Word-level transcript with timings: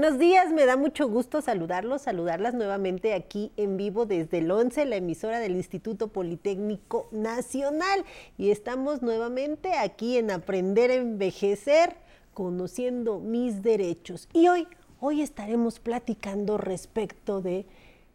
Buenos 0.00 0.20
días, 0.20 0.52
me 0.52 0.64
da 0.64 0.76
mucho 0.76 1.08
gusto 1.08 1.42
saludarlos, 1.42 2.02
saludarlas 2.02 2.54
nuevamente 2.54 3.14
aquí 3.14 3.50
en 3.56 3.76
vivo 3.76 4.06
desde 4.06 4.38
el 4.38 4.48
11, 4.48 4.84
la 4.84 4.94
emisora 4.94 5.40
del 5.40 5.56
Instituto 5.56 6.06
Politécnico 6.06 7.08
Nacional. 7.10 8.04
Y 8.36 8.52
estamos 8.52 9.02
nuevamente 9.02 9.72
aquí 9.72 10.16
en 10.16 10.30
Aprender 10.30 10.92
a 10.92 10.94
Envejecer, 10.94 11.96
conociendo 12.32 13.18
mis 13.18 13.64
derechos. 13.64 14.28
Y 14.32 14.46
hoy, 14.46 14.68
hoy 15.00 15.20
estaremos 15.20 15.80
platicando 15.80 16.58
respecto 16.58 17.40
de 17.40 17.66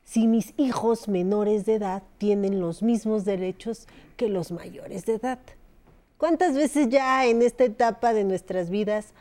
si 0.05 0.25
mis 0.25 0.53
hijos 0.55 1.09
menores 1.09 1.65
de 1.65 1.73
edad 1.73 2.03
tienen 2.17 2.61
los 2.61 2.81
mismos 2.81 3.25
derechos 3.25 3.89
que 4.15 4.29
los 4.29 4.53
mayores 4.53 5.05
de 5.05 5.15
edad. 5.15 5.39
¿Cuántas 6.17 6.55
veces 6.55 6.87
ya 6.87 7.25
en 7.25 7.41
esta 7.41 7.65
etapa 7.65 8.13
de 8.13 8.23
nuestras 8.23 8.69
vidas 8.69 9.13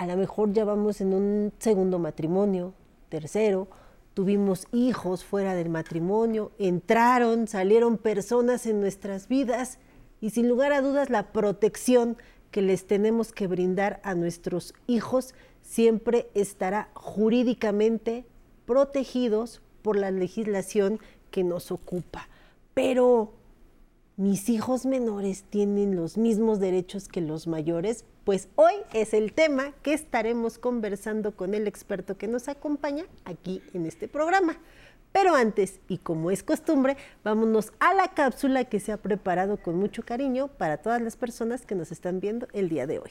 a 0.00 0.06
lo 0.06 0.16
mejor 0.16 0.54
ya 0.54 0.64
vamos 0.64 1.02
en 1.02 1.12
un 1.12 1.52
segundo 1.58 1.98
matrimonio, 1.98 2.72
tercero, 3.10 3.68
tuvimos 4.14 4.66
hijos 4.72 5.24
fuera 5.24 5.54
del 5.54 5.68
matrimonio, 5.68 6.52
entraron, 6.58 7.46
salieron 7.46 7.98
personas 7.98 8.64
en 8.64 8.80
nuestras 8.80 9.28
vidas 9.28 9.78
y 10.22 10.30
sin 10.30 10.48
lugar 10.48 10.72
a 10.72 10.80
dudas 10.80 11.10
la 11.10 11.32
protección 11.32 12.16
que 12.50 12.62
les 12.62 12.86
tenemos 12.86 13.34
que 13.34 13.46
brindar 13.46 14.00
a 14.02 14.14
nuestros 14.14 14.72
hijos 14.86 15.34
siempre 15.60 16.30
estará 16.32 16.88
jurídicamente 16.94 18.24
protegidos 18.64 19.60
por 19.82 19.98
la 19.98 20.10
legislación 20.10 20.98
que 21.30 21.44
nos 21.44 21.70
ocupa. 21.70 22.26
Pero 22.72 23.34
mis 24.20 24.50
hijos 24.50 24.84
menores 24.84 25.44
tienen 25.48 25.96
los 25.96 26.18
mismos 26.18 26.60
derechos 26.60 27.08
que 27.08 27.22
los 27.22 27.46
mayores, 27.46 28.04
pues 28.24 28.50
hoy 28.54 28.74
es 28.92 29.14
el 29.14 29.32
tema 29.32 29.72
que 29.82 29.94
estaremos 29.94 30.58
conversando 30.58 31.34
con 31.34 31.54
el 31.54 31.66
experto 31.66 32.18
que 32.18 32.28
nos 32.28 32.46
acompaña 32.48 33.06
aquí 33.24 33.62
en 33.72 33.86
este 33.86 34.08
programa. 34.08 34.58
Pero 35.10 35.34
antes, 35.34 35.80
y 35.88 35.96
como 35.96 36.30
es 36.30 36.42
costumbre, 36.42 36.98
vámonos 37.24 37.72
a 37.80 37.94
la 37.94 38.08
cápsula 38.08 38.64
que 38.64 38.78
se 38.78 38.92
ha 38.92 38.98
preparado 38.98 39.56
con 39.56 39.76
mucho 39.76 40.02
cariño 40.02 40.48
para 40.48 40.76
todas 40.76 41.00
las 41.00 41.16
personas 41.16 41.64
que 41.64 41.74
nos 41.74 41.90
están 41.90 42.20
viendo 42.20 42.46
el 42.52 42.68
día 42.68 42.86
de 42.86 42.98
hoy. 42.98 43.10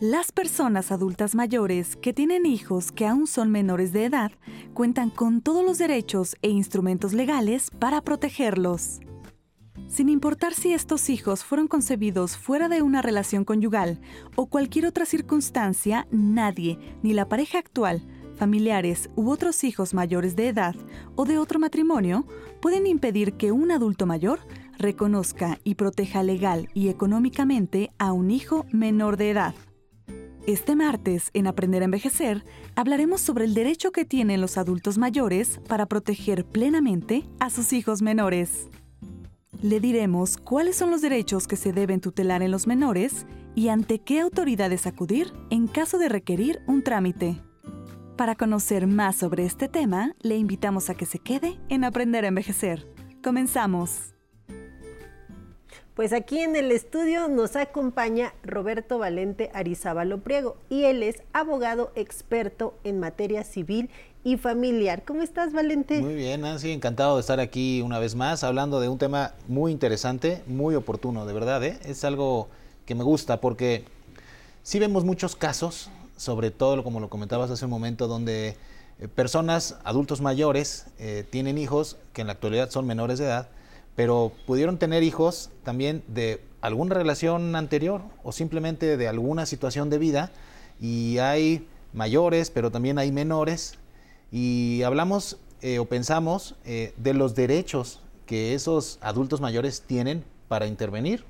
Las 0.00 0.32
personas 0.32 0.92
adultas 0.92 1.34
mayores 1.34 1.96
que 1.96 2.12
tienen 2.12 2.44
hijos 2.44 2.92
que 2.92 3.06
aún 3.06 3.26
son 3.26 3.50
menores 3.50 3.94
de 3.94 4.04
edad 4.04 4.32
cuentan 4.74 5.08
con 5.08 5.40
todos 5.40 5.64
los 5.64 5.78
derechos 5.78 6.36
e 6.42 6.50
instrumentos 6.50 7.14
legales 7.14 7.70
para 7.78 8.02
protegerlos. 8.02 9.00
Sin 9.86 10.08
importar 10.08 10.54
si 10.54 10.72
estos 10.72 11.08
hijos 11.08 11.44
fueron 11.44 11.68
concebidos 11.68 12.36
fuera 12.36 12.68
de 12.68 12.82
una 12.82 13.00
relación 13.00 13.44
conyugal 13.44 14.00
o 14.34 14.46
cualquier 14.46 14.86
otra 14.86 15.06
circunstancia, 15.06 16.06
nadie, 16.10 16.78
ni 17.02 17.12
la 17.12 17.28
pareja 17.28 17.58
actual, 17.58 18.02
familiares 18.36 19.08
u 19.14 19.30
otros 19.30 19.62
hijos 19.62 19.94
mayores 19.94 20.36
de 20.36 20.48
edad 20.48 20.74
o 21.14 21.24
de 21.24 21.38
otro 21.38 21.58
matrimonio, 21.60 22.26
pueden 22.60 22.86
impedir 22.86 23.34
que 23.34 23.52
un 23.52 23.70
adulto 23.70 24.06
mayor 24.06 24.40
reconozca 24.76 25.58
y 25.62 25.76
proteja 25.76 26.22
legal 26.22 26.68
y 26.74 26.88
económicamente 26.88 27.92
a 27.98 28.12
un 28.12 28.30
hijo 28.30 28.66
menor 28.72 29.16
de 29.16 29.30
edad. 29.30 29.54
Este 30.46 30.76
martes, 30.76 31.30
en 31.32 31.46
Aprender 31.46 31.80
a 31.80 31.86
Envejecer, 31.86 32.44
hablaremos 32.76 33.22
sobre 33.22 33.46
el 33.46 33.54
derecho 33.54 33.92
que 33.92 34.04
tienen 34.04 34.42
los 34.42 34.58
adultos 34.58 34.98
mayores 34.98 35.58
para 35.66 35.86
proteger 35.86 36.44
plenamente 36.44 37.24
a 37.40 37.48
sus 37.48 37.72
hijos 37.72 38.02
menores. 38.02 38.68
Le 39.62 39.80
diremos 39.80 40.36
cuáles 40.36 40.76
son 40.76 40.90
los 40.90 41.00
derechos 41.00 41.48
que 41.48 41.56
se 41.56 41.72
deben 41.72 42.02
tutelar 42.02 42.42
en 42.42 42.50
los 42.50 42.66
menores 42.66 43.24
y 43.54 43.68
ante 43.68 44.00
qué 44.00 44.20
autoridades 44.20 44.86
acudir 44.86 45.32
en 45.48 45.66
caso 45.66 45.96
de 45.96 46.10
requerir 46.10 46.60
un 46.66 46.82
trámite. 46.82 47.40
Para 48.18 48.34
conocer 48.34 48.86
más 48.86 49.16
sobre 49.16 49.46
este 49.46 49.68
tema, 49.68 50.14
le 50.20 50.36
invitamos 50.36 50.90
a 50.90 50.94
que 50.94 51.06
se 51.06 51.20
quede 51.20 51.58
en 51.70 51.84
Aprender 51.84 52.26
a 52.26 52.28
Envejecer. 52.28 52.86
Comenzamos. 53.22 54.13
Pues 55.94 56.12
aquí 56.12 56.40
en 56.40 56.56
el 56.56 56.72
estudio 56.72 57.28
nos 57.28 57.54
acompaña 57.54 58.34
Roberto 58.42 58.98
Valente 58.98 59.52
Arizábalo 59.54 60.18
Priego 60.18 60.56
y 60.68 60.86
él 60.86 61.04
es 61.04 61.22
abogado 61.32 61.92
experto 61.94 62.74
en 62.82 62.98
materia 62.98 63.44
civil 63.44 63.88
y 64.24 64.36
familiar. 64.36 65.04
¿Cómo 65.04 65.22
estás, 65.22 65.52
Valente? 65.52 66.00
Muy 66.00 66.16
bien, 66.16 66.40
Nancy, 66.40 66.72
encantado 66.72 67.14
de 67.14 67.20
estar 67.20 67.38
aquí 67.38 67.80
una 67.80 68.00
vez 68.00 68.16
más 68.16 68.42
hablando 68.42 68.80
de 68.80 68.88
un 68.88 68.98
tema 68.98 69.34
muy 69.46 69.70
interesante, 69.70 70.42
muy 70.48 70.74
oportuno, 70.74 71.26
de 71.26 71.32
verdad, 71.32 71.62
¿eh? 71.62 71.78
es 71.84 72.02
algo 72.02 72.48
que 72.86 72.96
me 72.96 73.04
gusta 73.04 73.40
porque 73.40 73.84
sí 74.64 74.80
vemos 74.80 75.04
muchos 75.04 75.36
casos, 75.36 75.90
sobre 76.16 76.50
todo 76.50 76.82
como 76.82 76.98
lo 76.98 77.08
comentabas 77.08 77.52
hace 77.52 77.66
un 77.66 77.70
momento, 77.70 78.08
donde 78.08 78.56
eh, 78.98 79.06
personas, 79.06 79.76
adultos 79.84 80.20
mayores, 80.20 80.86
eh, 80.98 81.24
tienen 81.30 81.56
hijos 81.56 81.98
que 82.12 82.22
en 82.22 82.26
la 82.26 82.32
actualidad 82.32 82.68
son 82.70 82.84
menores 82.84 83.20
de 83.20 83.26
edad, 83.26 83.48
pero 83.96 84.32
pudieron 84.46 84.78
tener 84.78 85.02
hijos 85.02 85.50
también 85.62 86.02
de 86.08 86.40
alguna 86.60 86.94
relación 86.94 87.54
anterior 87.56 88.02
o 88.22 88.32
simplemente 88.32 88.96
de 88.96 89.08
alguna 89.08 89.46
situación 89.46 89.90
de 89.90 89.98
vida 89.98 90.32
y 90.80 91.18
hay 91.18 91.66
mayores, 91.92 92.50
pero 92.50 92.70
también 92.70 92.98
hay 92.98 93.12
menores 93.12 93.74
y 94.32 94.82
hablamos 94.82 95.38
eh, 95.62 95.78
o 95.78 95.84
pensamos 95.86 96.56
eh, 96.64 96.92
de 96.96 97.14
los 97.14 97.34
derechos 97.34 98.00
que 98.26 98.54
esos 98.54 98.98
adultos 99.00 99.40
mayores 99.40 99.82
tienen 99.82 100.24
para 100.48 100.66
intervenir, 100.66 101.24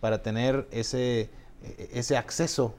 para 0.00 0.22
tener 0.22 0.68
ese, 0.70 1.30
eh, 1.62 1.90
ese 1.92 2.16
acceso 2.16 2.74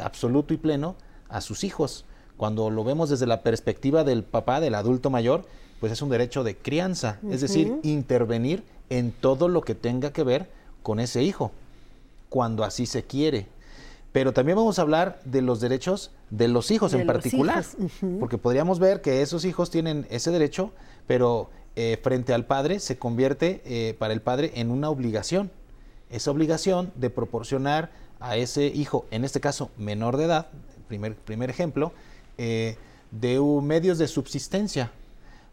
absoluto 0.00 0.54
y 0.54 0.56
pleno 0.56 0.96
a 1.28 1.42
sus 1.42 1.62
hijos. 1.62 2.06
Cuando 2.38 2.70
lo 2.70 2.84
vemos 2.84 3.10
desde 3.10 3.26
la 3.26 3.42
perspectiva 3.42 4.02
del 4.02 4.24
papá, 4.24 4.60
del 4.60 4.74
adulto 4.74 5.10
mayor, 5.10 5.44
pues 5.78 5.92
es 5.92 6.00
un 6.00 6.08
derecho 6.08 6.42
de 6.42 6.56
crianza, 6.56 7.18
es 7.30 7.42
decir, 7.42 7.80
intervenir 7.82 8.64
en 8.90 9.12
todo 9.12 9.48
lo 9.48 9.62
que 9.62 9.74
tenga 9.74 10.12
que 10.12 10.22
ver 10.22 10.48
con 10.82 11.00
ese 11.00 11.22
hijo, 11.22 11.52
cuando 12.28 12.64
así 12.64 12.86
se 12.86 13.04
quiere. 13.04 13.46
Pero 14.12 14.32
también 14.32 14.56
vamos 14.56 14.78
a 14.78 14.82
hablar 14.82 15.20
de 15.24 15.42
los 15.42 15.60
derechos 15.60 16.12
de 16.30 16.48
los 16.48 16.70
hijos 16.70 16.94
en 16.94 17.06
particular, 17.06 17.64
porque 18.20 18.38
podríamos 18.38 18.78
ver 18.78 19.00
que 19.00 19.22
esos 19.22 19.44
hijos 19.44 19.70
tienen 19.70 20.06
ese 20.10 20.30
derecho, 20.30 20.72
pero 21.06 21.50
eh, 21.76 21.98
frente 22.02 22.32
al 22.32 22.44
padre 22.44 22.78
se 22.78 22.96
convierte 22.96 23.60
eh, 23.64 23.94
para 23.98 24.12
el 24.12 24.20
padre 24.20 24.52
en 24.54 24.70
una 24.70 24.90
obligación. 24.90 25.50
Esa 26.10 26.30
obligación 26.30 26.92
de 26.94 27.10
proporcionar 27.10 27.90
a 28.20 28.36
ese 28.36 28.66
hijo, 28.66 29.06
en 29.10 29.24
este 29.24 29.40
caso 29.40 29.70
menor 29.76 30.16
de 30.16 30.24
edad, 30.24 30.46
primer, 30.86 31.16
primer 31.16 31.50
ejemplo, 31.50 31.92
eh, 32.38 32.76
de 33.10 33.40
medios 33.40 33.98
de 33.98 34.06
subsistencia, 34.06 34.92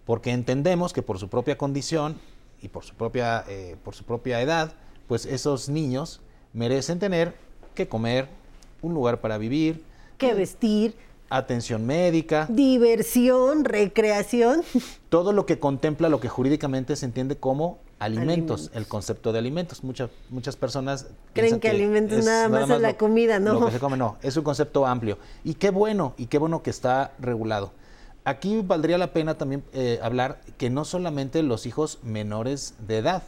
porque 0.05 0.31
entendemos 0.31 0.93
que 0.93 1.01
por 1.01 1.17
su 1.19 1.29
propia 1.29 1.57
condición 1.57 2.17
y 2.61 2.67
por 2.67 2.83
su 2.83 2.95
propia, 2.95 3.43
eh, 3.47 3.75
por 3.83 3.95
su 3.95 4.03
propia 4.03 4.41
edad, 4.41 4.73
pues 5.07 5.25
esos 5.25 5.69
niños 5.69 6.21
merecen 6.53 6.99
tener 6.99 7.35
que 7.75 7.87
comer, 7.87 8.27
un 8.81 8.93
lugar 8.93 9.21
para 9.21 9.37
vivir, 9.37 9.83
que 10.17 10.33
vestir, 10.33 10.95
atención 11.29 11.85
médica, 11.85 12.45
diversión, 12.49 13.65
recreación. 13.65 14.63
Todo 15.09 15.33
lo 15.33 15.45
que 15.45 15.59
contempla 15.59 16.09
lo 16.09 16.19
que 16.19 16.29
jurídicamente 16.29 16.95
se 16.95 17.05
entiende 17.05 17.37
como 17.37 17.79
alimentos, 17.99 18.71
el 18.73 18.87
concepto 18.87 19.31
de 19.31 19.39
alimentos. 19.39 19.83
Muchas 19.83 20.09
muchas 20.29 20.55
personas 20.55 21.07
creen 21.33 21.59
que, 21.59 21.69
alimentos 21.69 22.25
nada 22.25 22.49
más 22.49 22.69
es 22.69 22.81
la 22.81 22.97
comida, 22.97 23.39
¿no? 23.39 23.53
Lo 23.53 23.65
que 23.67 23.73
se 23.73 23.79
come, 23.79 23.97
no, 23.97 24.17
es 24.21 24.35
un 24.37 24.43
concepto 24.43 24.85
amplio. 24.85 25.17
Y 25.43 25.53
qué 25.53 25.69
bueno, 25.69 26.13
y 26.17 26.25
qué 26.25 26.37
bueno 26.37 26.63
que 26.63 26.69
está 26.69 27.13
regulado. 27.19 27.71
Aquí 28.23 28.61
valdría 28.61 28.97
la 28.97 29.13
pena 29.13 29.35
también 29.35 29.63
eh, 29.73 29.99
hablar 30.03 30.41
que 30.57 30.69
no 30.69 30.85
solamente 30.85 31.41
los 31.41 31.65
hijos 31.65 31.99
menores 32.03 32.75
de 32.87 32.97
edad, 32.97 33.23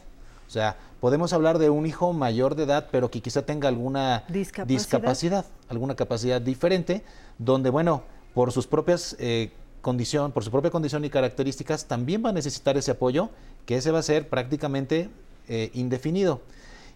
o 0.46 0.50
sea, 0.50 0.76
podemos 1.00 1.32
hablar 1.32 1.58
de 1.58 1.70
un 1.70 1.86
hijo 1.86 2.12
mayor 2.12 2.54
de 2.54 2.64
edad, 2.64 2.88
pero 2.92 3.10
que 3.10 3.20
quizá 3.20 3.42
tenga 3.42 3.68
alguna 3.68 4.24
discapacidad, 4.66 5.46
alguna 5.68 5.96
capacidad 5.96 6.40
diferente, 6.40 7.02
donde, 7.38 7.70
bueno, 7.70 8.02
por 8.34 8.52
sus 8.52 8.66
propias 8.66 9.16
eh, 9.18 9.50
condición, 9.80 10.32
por 10.32 10.44
su 10.44 10.50
propia 10.50 10.70
condición 10.70 11.04
y 11.04 11.10
características, 11.10 11.86
también 11.86 12.24
va 12.24 12.30
a 12.30 12.32
necesitar 12.32 12.76
ese 12.76 12.92
apoyo, 12.92 13.30
que 13.66 13.76
ese 13.76 13.90
va 13.90 13.98
a 13.98 14.02
ser 14.02 14.28
prácticamente 14.28 15.08
eh, 15.48 15.70
indefinido. 15.74 16.40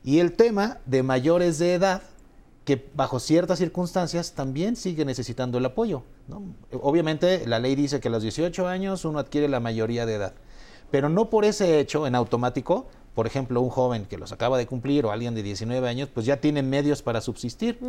Y 0.05 0.21
el 0.21 0.33
tema 0.33 0.79
de 0.87 1.03
mayores 1.03 1.59
de 1.59 1.75
edad, 1.75 2.03
que 2.69 2.87
bajo 2.93 3.19
ciertas 3.19 3.61
circunstancias 3.61 4.35
también 4.35 4.77
sigue 4.77 5.07
necesitando 5.07 5.57
el 5.57 5.65
apoyo. 5.65 6.03
Obviamente 6.83 7.47
la 7.47 7.59
ley 7.59 7.75
dice 7.75 7.99
que 7.99 8.09
a 8.09 8.11
los 8.11 8.23
18 8.23 8.69
años 8.69 9.07
uno 9.07 9.21
adquiere 9.21 9.49
la 9.49 9.59
mayoría 9.59 10.05
de 10.05 10.17
edad, 10.17 10.35
pero 10.91 11.09
no 11.09 11.31
por 11.31 11.47
ese 11.47 11.81
hecho 11.81 12.07
en 12.07 12.15
automático, 12.15 12.85
por 13.15 13.27
ejemplo, 13.27 13.63
un 13.63 13.71
joven 13.71 14.05
que 14.05 14.19
los 14.19 14.33
acaba 14.33 14.59
de 14.59 14.67
cumplir 14.67 15.07
o 15.07 15.13
alguien 15.13 15.35
de 15.35 15.43
19 15.43 15.89
años, 15.89 16.11
pues 16.13 16.27
ya 16.27 16.43
tiene 16.43 16.63
medios 16.63 17.01
para 17.01 17.23
subsistir. 17.23 17.81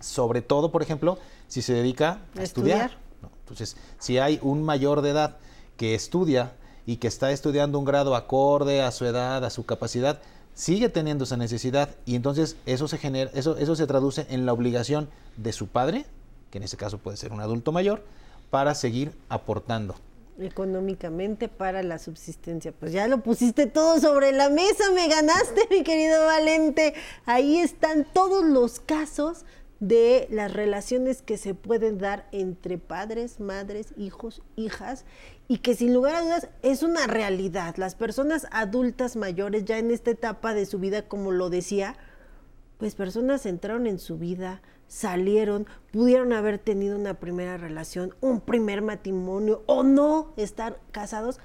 Sobre 0.00 0.42
todo, 0.42 0.72
por 0.72 0.82
ejemplo, 0.82 1.16
si 1.46 1.62
se 1.62 1.74
dedica 1.74 2.22
a, 2.36 2.42
estudiar. 2.42 2.98
Entonces, 3.42 3.76
si 4.00 4.18
hay 4.18 4.40
un 4.42 4.64
mayor 4.64 5.00
de 5.00 5.10
edad 5.10 5.36
que 5.76 5.94
estudia 5.94 6.54
y 6.86 6.96
que 6.96 7.06
está 7.06 7.30
estudiando 7.30 7.78
un 7.78 7.84
grado 7.84 8.16
acorde 8.16 8.82
a 8.82 8.90
su 8.90 9.04
edad, 9.04 9.44
a 9.44 9.50
su 9.50 9.64
capacidad, 9.64 10.20
sigue 10.58 10.88
teniendo 10.88 11.22
esa 11.22 11.36
necesidad 11.36 11.90
y 12.04 12.16
entonces 12.16 12.56
eso 12.66 12.88
se 12.88 12.98
genera, 12.98 13.30
eso, 13.32 13.56
eso 13.58 13.76
se 13.76 13.86
traduce 13.86 14.26
en 14.28 14.44
la 14.44 14.52
obligación 14.52 15.08
de 15.36 15.52
su 15.52 15.68
padre, 15.68 16.04
que 16.50 16.58
en 16.58 16.64
ese 16.64 16.76
caso 16.76 16.98
puede 16.98 17.16
ser 17.16 17.32
un 17.32 17.40
adulto 17.40 17.70
mayor, 17.70 18.02
para 18.50 18.74
seguir 18.74 19.12
aportando 19.28 19.94
económicamente 20.40 21.48
para 21.48 21.82
la 21.82 21.98
subsistencia. 21.98 22.72
Pues 22.72 22.92
ya 22.92 23.08
lo 23.08 23.22
pusiste 23.22 23.66
todo 23.66 24.00
sobre 24.00 24.30
la 24.30 24.48
mesa, 24.50 24.92
me 24.94 25.08
ganaste, 25.08 25.66
mi 25.70 25.82
querido 25.82 26.24
Valente. 26.26 26.94
Ahí 27.26 27.58
están 27.58 28.06
todos 28.12 28.44
los 28.44 28.78
casos 28.78 29.44
de 29.80 30.26
las 30.30 30.52
relaciones 30.52 31.22
que 31.22 31.36
se 31.36 31.54
pueden 31.54 31.98
dar 31.98 32.28
entre 32.32 32.78
padres, 32.78 33.38
madres, 33.38 33.94
hijos, 33.96 34.42
hijas, 34.56 35.04
y 35.46 35.58
que 35.58 35.74
sin 35.74 35.94
lugar 35.94 36.16
a 36.16 36.22
dudas 36.22 36.48
es 36.62 36.82
una 36.82 37.06
realidad. 37.06 37.76
Las 37.76 37.94
personas 37.94 38.46
adultas 38.50 39.16
mayores 39.16 39.64
ya 39.64 39.78
en 39.78 39.90
esta 39.90 40.10
etapa 40.10 40.52
de 40.52 40.66
su 40.66 40.78
vida, 40.78 41.06
como 41.06 41.30
lo 41.30 41.48
decía, 41.48 41.96
pues 42.78 42.94
personas 42.94 43.46
entraron 43.46 43.86
en 43.86 43.98
su 43.98 44.18
vida, 44.18 44.62
salieron, 44.88 45.66
pudieron 45.92 46.32
haber 46.32 46.58
tenido 46.58 46.98
una 46.98 47.14
primera 47.14 47.56
relación, 47.56 48.14
un 48.20 48.40
primer 48.40 48.82
matrimonio 48.82 49.62
o 49.66 49.84
no 49.84 50.32
estar 50.36 50.80
casados, 50.90 51.38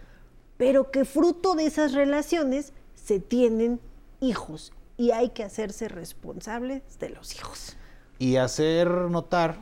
pero 0.57 0.91
que 0.91 1.05
fruto 1.05 1.55
de 1.55 1.65
esas 1.65 1.93
relaciones 1.93 2.73
se 2.95 3.19
tienen 3.19 3.79
hijos 4.21 4.73
y 4.97 5.11
hay 5.11 5.29
que 5.29 5.43
hacerse 5.43 5.87
responsables 5.87 6.81
de 6.99 7.09
los 7.09 7.35
hijos. 7.35 7.77
Y 8.23 8.37
hacer 8.37 8.87
notar 8.89 9.57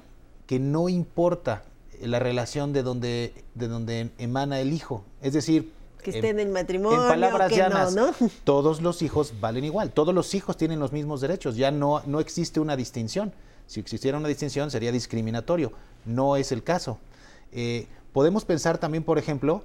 que 0.45 0.59
no 0.59 0.89
importa 0.89 1.63
la 2.01 2.19
relación 2.19 2.73
de 2.73 2.83
donde, 2.83 3.33
de 3.55 3.67
donde 3.67 4.11
emana 4.17 4.59
el 4.59 4.73
hijo, 4.73 5.03
es 5.21 5.33
decir, 5.33 5.71
que 6.03 6.11
esté 6.11 6.29
en, 6.29 6.51
matrimonio. 6.51 7.01
En 7.01 7.09
palabras 7.09 7.51
llanas, 7.51 7.95
no, 7.95 8.11
todos 8.43 8.81
los 8.81 9.01
hijos 9.01 9.33
valen 9.39 9.63
igual, 9.63 9.91
todos 9.91 10.13
los 10.13 10.33
hijos 10.35 10.57
tienen 10.57 10.79
los 10.79 10.91
mismos 10.91 11.21
derechos, 11.21 11.55
ya 11.55 11.71
no, 11.71 12.01
no 12.05 12.19
existe 12.19 12.59
una 12.59 12.75
distinción. 12.75 13.33
Si 13.65 13.79
existiera 13.79 14.17
una 14.17 14.27
distinción 14.27 14.69
sería 14.69 14.91
discriminatorio. 14.91 15.71
No 16.03 16.35
es 16.35 16.51
el 16.51 16.61
caso. 16.61 16.99
Eh, 17.53 17.87
podemos 18.11 18.43
pensar 18.43 18.77
también, 18.77 19.03
por 19.03 19.17
ejemplo, 19.17 19.63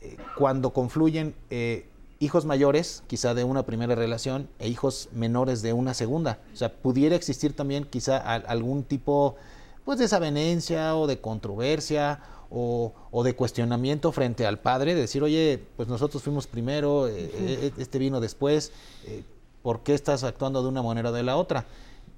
eh, 0.00 0.16
cuando 0.36 0.72
confluyen 0.72 1.34
eh, 1.50 1.86
hijos 2.20 2.44
mayores, 2.44 3.02
quizá 3.06 3.34
de 3.34 3.44
una 3.44 3.64
primera 3.64 3.94
relación, 3.94 4.48
e 4.58 4.68
hijos 4.68 5.08
menores 5.12 5.62
de 5.62 5.72
una 5.72 5.94
segunda. 5.94 6.40
O 6.52 6.56
sea, 6.56 6.72
pudiera 6.72 7.14
existir 7.14 7.54
también 7.54 7.84
quizá 7.84 8.18
algún 8.18 8.82
tipo 8.84 9.36
pues, 9.84 9.98
de 9.98 10.04
desavenencia 10.04 10.96
o 10.96 11.06
de 11.06 11.20
controversia 11.20 12.20
o, 12.50 13.22
de 13.24 13.34
cuestionamiento 13.34 14.10
frente 14.10 14.46
al 14.46 14.58
padre, 14.58 14.94
de 14.94 15.02
decir, 15.02 15.22
oye, 15.22 15.62
pues 15.76 15.88
nosotros 15.88 16.22
fuimos 16.22 16.46
primero, 16.46 17.06
este 17.06 17.98
vino 17.98 18.20
después, 18.20 18.72
¿por 19.62 19.80
qué 19.82 19.94
estás 19.94 20.24
actuando 20.24 20.62
de 20.62 20.68
una 20.68 20.82
manera 20.82 21.10
o 21.10 21.12
de 21.12 21.22
la 21.22 21.36
otra? 21.36 21.66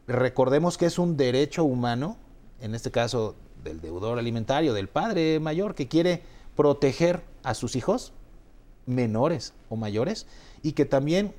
Recordemos 0.06 0.78
que 0.78 0.86
es 0.86 0.98
un 0.98 1.16
derecho 1.16 1.64
humano, 1.64 2.16
en 2.60 2.74
este 2.74 2.90
caso 2.90 3.34
del 3.64 3.80
deudor 3.80 4.18
alimentario, 4.18 4.72
del 4.72 4.88
padre 4.88 5.40
mayor, 5.40 5.74
que 5.74 5.88
quiere 5.88 6.22
proteger 6.56 7.22
a 7.42 7.54
sus 7.54 7.74
hijos 7.74 8.12
menores 8.86 9.52
o 9.68 9.76
mayores 9.76 10.26
y 10.62 10.72
que 10.72 10.84
también 10.84 11.32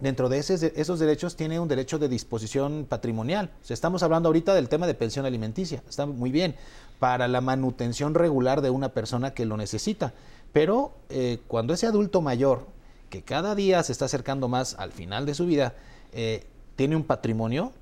dentro 0.00 0.28
de 0.28 0.38
esos 0.38 0.98
derechos 0.98 1.36
tiene 1.36 1.58
un 1.58 1.68
derecho 1.68 1.98
de 1.98 2.08
disposición 2.08 2.86
patrimonial. 2.88 3.50
estamos 3.68 4.02
hablando 4.02 4.28
ahorita 4.28 4.54
del 4.54 4.68
tema 4.68 4.86
de 4.86 4.94
pensión 4.94 5.26
alimenticia, 5.26 5.82
está 5.88 6.06
muy 6.06 6.30
bien, 6.30 6.54
para 6.98 7.28
la 7.28 7.40
manutención 7.40 8.14
regular 8.14 8.60
de 8.60 8.70
una 8.70 8.90
persona 8.90 9.32
que 9.32 9.44
lo 9.44 9.56
necesita. 9.56 10.12
Pero 10.52 10.92
eh, 11.10 11.38
cuando 11.46 11.74
ese 11.74 11.86
adulto 11.86 12.20
mayor, 12.20 12.66
que 13.10 13.22
cada 13.22 13.54
día 13.54 13.82
se 13.82 13.92
está 13.92 14.04
acercando 14.04 14.48
más 14.48 14.74
al 14.78 14.92
final 14.92 15.26
de 15.26 15.34
su 15.34 15.46
vida, 15.46 15.74
eh, 16.12 16.46
tiene 16.76 16.96
un 16.96 17.04
patrimonio, 17.04 17.72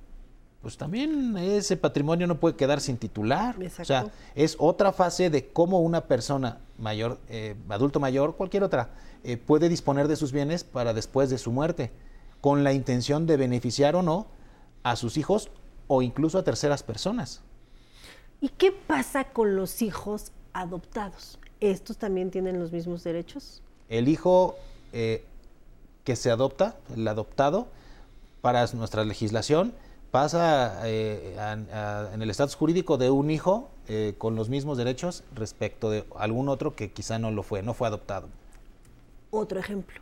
pues 0.62 0.76
también 0.76 1.36
ese 1.36 1.76
patrimonio 1.76 2.26
no 2.26 2.40
puede 2.40 2.56
quedar 2.56 2.80
sin 2.80 2.96
titular. 2.96 3.56
O 3.80 3.84
sea, 3.84 4.10
es 4.34 4.56
otra 4.58 4.92
fase 4.92 5.30
de 5.30 5.48
cómo 5.48 5.80
una 5.80 6.02
persona 6.02 6.58
mayor, 6.78 7.19
eh, 7.28 7.55
adulto 7.69 8.00
mayor, 8.00 8.37
cualquier 8.37 8.62
otra, 8.62 8.90
eh, 9.25 9.37
puede 9.37 9.69
disponer 9.69 10.08
de 10.08 10.17
sus 10.17 10.32
bienes 10.32 10.64
para 10.64 10.94
después 10.94 11.31
de 11.31 11.38
su 11.38 11.52
muerte, 11.52 11.90
con 12.40 12.64
la 12.64 12.73
intención 12.73 13.26
de 13.26 13.37
beneficiar 13.37 13.96
o 13.96 14.02
no 14.02 14.26
a 14.82 14.96
sus 14.96 15.17
hijos 15.17 15.50
o 15.88 16.02
incluso 16.02 16.38
a 16.38 16.44
terceras 16.44 16.82
personas. 16.82 17.43
¿Y 18.40 18.50
qué 18.50 18.73
pasa 18.73 19.25
con 19.25 19.56
los 19.56 19.82
hijos 19.82 20.32
adoptados? 20.52 21.38
¿Estos 21.61 21.96
también 21.96 22.31
tienen 22.31 22.61
los 22.61 22.73
mismos 22.73 23.02
derechos? 23.02 23.62
El 23.88 24.08
hijo 24.08 24.56
eh, 24.93 25.25
que 26.05 26.17
se 26.17 26.31
adopta, 26.31 26.76
el 26.94 27.08
adoptado, 27.08 27.69
para 28.43 28.67
nuestra 28.75 29.05
legislación, 29.05 29.73
pasa 30.10 30.86
eh, 30.88 31.36
en 32.12 32.22
el 32.22 32.30
estatus 32.30 32.54
jurídico 32.54 32.96
de 32.96 33.10
un 33.10 33.30
hijo 33.30 33.68
eh, 33.88 34.14
con 34.18 34.34
los 34.34 34.48
mismos 34.48 34.78
derechos 34.78 35.22
respecto 35.34 35.90
de 35.90 36.04
algún 36.16 36.48
otro 36.48 36.74
que 36.74 36.90
quizá 36.90 37.18
no 37.18 37.30
lo 37.30 37.42
fue, 37.42 37.62
no 37.62 37.74
fue 37.74 37.88
adoptado. 37.88 38.28
Otro 39.30 39.60
ejemplo, 39.60 40.00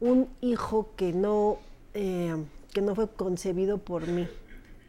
un 0.00 0.28
hijo 0.40 0.88
que 0.96 1.12
no, 1.12 1.58
eh, 1.94 2.34
que 2.72 2.80
no 2.80 2.94
fue 2.94 3.08
concebido 3.08 3.78
por 3.78 4.06
mí, 4.06 4.28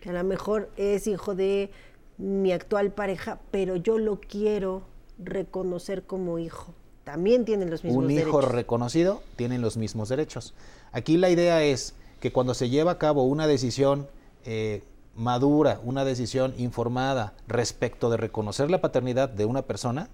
que 0.01 0.09
a 0.09 0.13
lo 0.13 0.23
mejor 0.23 0.69
es 0.77 1.07
hijo 1.07 1.35
de 1.35 1.71
mi 2.17 2.51
actual 2.51 2.91
pareja, 2.91 3.39
pero 3.51 3.75
yo 3.75 3.97
lo 3.97 4.19
quiero 4.19 4.81
reconocer 5.19 6.03
como 6.03 6.39
hijo. 6.39 6.73
También 7.03 7.45
tienen 7.45 7.69
los 7.69 7.83
mismos 7.83 8.07
derechos. 8.07 8.23
Un 8.23 8.29
hijo 8.29 8.41
reconocido 8.41 9.21
tiene 9.35 9.59
los 9.59 9.77
mismos 9.77 10.09
derechos. 10.09 10.53
Aquí 10.91 11.17
la 11.17 11.29
idea 11.29 11.63
es 11.63 11.93
que 12.19 12.31
cuando 12.31 12.53
se 12.53 12.69
lleva 12.69 12.91
a 12.91 12.97
cabo 12.97 13.23
una 13.23 13.47
decisión 13.47 14.07
eh, 14.45 14.83
madura, 15.15 15.79
una 15.83 16.05
decisión 16.05 16.53
informada 16.57 17.33
respecto 17.47 18.09
de 18.09 18.17
reconocer 18.17 18.69
la 18.69 18.81
paternidad 18.81 19.29
de 19.29 19.45
una 19.45 19.63
persona, 19.63 20.09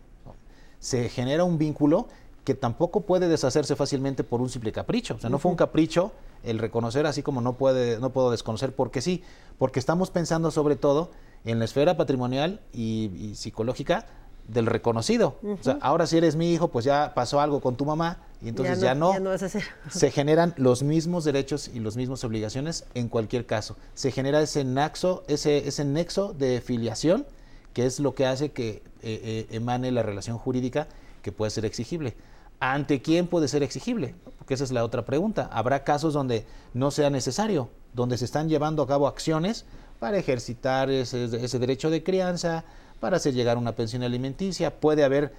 se 0.79 1.09
genera 1.09 1.43
un 1.43 1.57
vínculo 1.57 2.07
que 2.43 2.55
tampoco 2.55 3.01
puede 3.01 3.29
deshacerse 3.29 3.75
fácilmente 3.75 4.23
por 4.23 4.41
un 4.41 4.49
simple 4.49 4.71
capricho. 4.71 5.15
O 5.15 5.19
sea, 5.19 5.29
no 5.29 5.39
fue 5.39 5.51
un 5.51 5.57
capricho 5.57 6.11
el 6.43 6.59
reconocer 6.59 7.05
así 7.05 7.23
como 7.23 7.39
no, 7.39 7.53
puede, 7.53 7.99
no 7.99 8.09
puedo 8.09 8.31
desconocer 8.31 8.75
porque 8.75 9.01
sí, 9.01 9.23
porque 9.57 9.79
estamos 9.79 10.11
pensando 10.11 10.51
sobre 10.51 10.75
todo 10.75 11.11
en 11.45 11.59
la 11.59 11.65
esfera 11.65 11.95
patrimonial 11.95 12.59
y 12.73 13.31
psicológica 13.35 14.07
del 14.47 14.65
reconocido. 14.65 15.37
O 15.43 15.63
sea, 15.63 15.77
ahora 15.81 16.05
si 16.07 16.17
eres 16.17 16.35
mi 16.35 16.51
hijo, 16.51 16.67
pues 16.67 16.85
ya 16.85 17.13
pasó 17.15 17.39
algo 17.39 17.61
con 17.61 17.75
tu 17.75 17.85
mamá 17.85 18.19
y 18.43 18.49
entonces 18.49 18.81
ya 18.81 18.93
no, 18.93 19.13
se 19.89 20.11
generan 20.11 20.53
los 20.57 20.83
mismos 20.83 21.23
derechos 21.23 21.71
y 21.73 21.79
las 21.79 21.95
mismas 21.95 22.23
obligaciones 22.25 22.83
en 22.93 23.07
cualquier 23.07 23.45
caso. 23.45 23.77
Se 23.93 24.11
genera 24.11 24.41
ese 24.41 24.65
nexo, 24.65 25.23
ese, 25.27 25.67
ese 25.67 25.85
nexo 25.85 26.33
de 26.33 26.59
filiación 26.59 27.25
que 27.73 27.85
es 27.85 27.99
lo 27.99 28.13
que 28.13 28.25
hace 28.25 28.51
que 28.51 28.69
eh, 28.69 28.81
eh, 29.01 29.47
emane 29.51 29.91
la 29.91 30.03
relación 30.03 30.37
jurídica 30.37 30.87
que 31.21 31.31
puede 31.31 31.51
ser 31.51 31.65
exigible. 31.65 32.15
¿Ante 32.59 33.01
quién 33.01 33.27
puede 33.27 33.47
ser 33.47 33.63
exigible? 33.63 34.13
Porque 34.37 34.53
esa 34.53 34.65
es 34.65 34.71
la 34.71 34.83
otra 34.83 35.05
pregunta. 35.05 35.49
Habrá 35.51 35.83
casos 35.83 36.13
donde 36.13 36.45
no 36.73 36.91
sea 36.91 37.09
necesario, 37.09 37.69
donde 37.93 38.17
se 38.17 38.25
están 38.25 38.49
llevando 38.49 38.83
a 38.83 38.87
cabo 38.87 39.07
acciones 39.07 39.65
para 39.99 40.17
ejercitar 40.17 40.89
ese, 40.89 41.25
ese 41.25 41.59
derecho 41.59 41.89
de 41.89 42.03
crianza, 42.03 42.65
para 42.99 43.17
hacer 43.17 43.33
llegar 43.33 43.57
una 43.57 43.73
pensión 43.73 44.03
alimenticia. 44.03 44.79
Puede 44.79 45.03
haber 45.03 45.33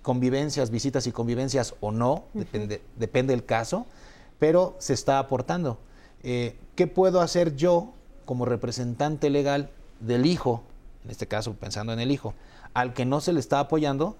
convivencias, 0.00 0.70
visitas 0.70 1.06
y 1.06 1.12
convivencias 1.12 1.74
o 1.80 1.90
no, 1.90 2.24
depende, 2.34 2.82
depende 2.96 3.32
del 3.34 3.44
caso, 3.44 3.86
pero 4.38 4.74
se 4.78 4.94
está 4.94 5.18
aportando. 5.18 5.78
Eh, 6.22 6.56
¿Qué 6.74 6.86
puedo 6.86 7.20
hacer 7.20 7.56
yo 7.56 7.92
como 8.24 8.44
representante 8.44 9.30
legal 9.30 9.70
del 10.00 10.26
hijo, 10.26 10.62
en 11.04 11.10
este 11.10 11.26
caso 11.26 11.54
pensando 11.54 11.92
en 11.92 12.00
el 12.00 12.10
hijo, 12.10 12.34
al 12.74 12.94
que 12.94 13.04
no 13.04 13.20
se 13.20 13.32
le 13.32 13.40
está 13.40 13.60
apoyando? 13.60 14.16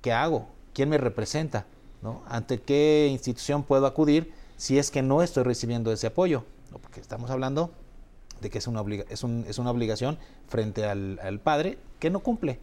¿Qué 0.00 0.12
hago? 0.12 0.46
¿Quién 0.72 0.88
me 0.88 0.98
representa? 0.98 1.66
¿No? 2.02 2.22
¿Ante 2.28 2.60
qué 2.60 3.08
institución 3.10 3.62
puedo 3.62 3.86
acudir 3.86 4.32
si 4.56 4.78
es 4.78 4.90
que 4.90 5.02
no 5.02 5.22
estoy 5.22 5.44
recibiendo 5.44 5.92
ese 5.92 6.06
apoyo? 6.06 6.44
Porque 6.82 7.00
estamos 7.00 7.30
hablando 7.30 7.70
de 8.40 8.50
que 8.50 8.58
es 8.58 8.66
una, 8.66 8.82
es, 9.08 9.24
es 9.24 9.58
una 9.58 9.70
obligación 9.70 10.18
frente 10.48 10.84
al, 10.84 11.40
padre 11.42 11.78
que 11.98 12.10
no 12.10 12.20
cumple. 12.20 12.58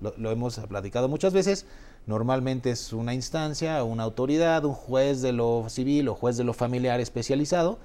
Lo, 0.00 0.30
hemos 0.30 0.58
platicado 0.60 1.08
muchas 1.08 1.32
veces. 1.32 1.66
Normalmente 2.06 2.70
es 2.70 2.92
una 2.92 3.14
instancia, 3.14 3.82
una 3.82 4.04
autoridad, 4.04 4.64
un 4.64 4.74
juez 4.74 5.22
de 5.22 5.32
lo 5.32 5.66
civil 5.68 6.08
o 6.08 6.14
juez 6.14 6.36
de 6.36 6.44
lo 6.44 6.52
familiar 6.52 7.00
especializado 7.00 7.78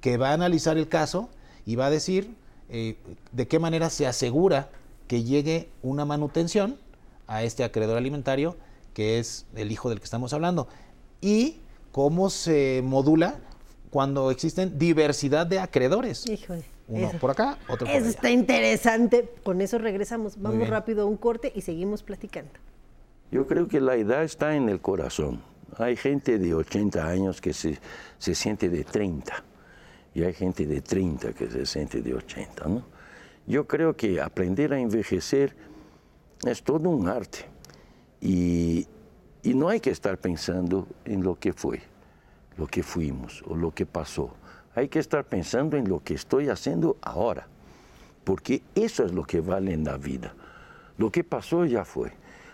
que 0.00 0.16
va 0.16 0.30
a 0.30 0.34
analizar 0.34 0.76
el 0.76 0.88
caso 0.88 1.28
y 1.66 1.76
va 1.76 1.86
a 1.86 1.90
decir 1.90 2.34
eh, 2.68 2.98
de 3.32 3.48
qué 3.48 3.58
manera 3.58 3.90
se 3.90 4.06
asegura 4.06 4.68
que 5.08 5.24
llegue 5.24 5.70
una 5.82 6.04
manutención 6.04 6.76
a 7.26 7.42
este 7.42 7.64
acreedor 7.64 7.96
alimentario 7.96 8.56
que 8.92 9.18
es 9.18 9.46
el 9.56 9.72
hijo 9.72 9.88
del 9.88 9.98
que 9.98 10.04
estamos 10.04 10.32
hablando 10.32 10.68
y 11.20 11.58
cómo 11.90 12.30
se 12.30 12.82
modula 12.84 13.40
cuando 13.90 14.30
existen 14.30 14.78
diversidad 14.78 15.46
de 15.46 15.58
acreedores. 15.58 16.28
Híjole. 16.28 16.73
Uno 16.88 17.10
por 17.20 17.30
acá, 17.30 17.58
otro 17.68 17.86
por 17.86 17.88
allá. 17.88 17.98
Eso 17.98 18.08
está 18.08 18.30
interesante. 18.30 19.28
Con 19.42 19.60
eso 19.60 19.78
regresamos. 19.78 20.40
Vamos 20.40 20.68
rápido 20.68 21.02
a 21.02 21.04
un 21.06 21.16
corte 21.16 21.52
y 21.54 21.62
seguimos 21.62 22.02
platicando. 22.02 22.52
Yo 23.30 23.46
creo 23.46 23.68
que 23.68 23.80
la 23.80 23.96
edad 23.96 24.22
está 24.22 24.54
en 24.54 24.68
el 24.68 24.80
corazón. 24.80 25.42
Hay 25.78 25.96
gente 25.96 26.38
de 26.38 26.54
80 26.54 27.06
años 27.06 27.40
que 27.40 27.52
se, 27.52 27.78
se 28.18 28.34
siente 28.34 28.68
de 28.68 28.84
30 28.84 29.42
y 30.14 30.22
hay 30.22 30.32
gente 30.32 30.66
de 30.66 30.80
30 30.80 31.32
que 31.32 31.50
se 31.50 31.66
siente 31.66 32.00
de 32.00 32.14
80, 32.14 32.68
¿no? 32.68 32.84
Yo 33.46 33.66
creo 33.66 33.96
que 33.96 34.20
aprender 34.20 34.72
a 34.72 34.78
envejecer 34.78 35.54
es 36.46 36.62
todo 36.62 36.88
un 36.88 37.08
arte 37.08 37.40
y, 38.20 38.86
y 39.42 39.54
no 39.54 39.68
hay 39.68 39.80
que 39.80 39.90
estar 39.90 40.16
pensando 40.18 40.86
en 41.04 41.22
lo 41.22 41.38
que 41.38 41.52
fue, 41.52 41.82
lo 42.56 42.66
que 42.66 42.82
fuimos 42.82 43.42
o 43.46 43.54
lo 43.54 43.72
que 43.72 43.84
pasó. 43.84 44.34
Hay 44.74 44.88
que 44.88 44.98
estar 44.98 45.24
pensando 45.24 45.76
en 45.76 45.88
lo 45.88 46.02
que 46.02 46.14
estoy 46.14 46.48
haciendo 46.48 46.96
ahora, 47.00 47.46
porque 48.24 48.62
eso 48.74 49.04
es 49.04 49.12
lo 49.12 49.24
que 49.24 49.40
vale 49.40 49.72
en 49.72 49.84
la 49.84 49.96
vida. 49.96 50.34
Lo 50.98 51.10
que 51.10 51.24
pasó 51.24 51.64
ya 51.64 51.84
fue. 51.84 52.12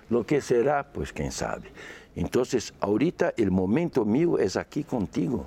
Lo 0.09 0.27
que 0.27 0.41
será, 0.41 0.93
pues 0.93 1.13
quién 1.13 1.33
sabe. 1.33 1.73
Entonces, 2.17 2.75
ahorita 2.81 3.33
el 3.37 3.51
momento 3.51 4.05
mío 4.05 4.39
es 4.39 4.57
aquí 4.57 4.83
contigo. 4.83 5.47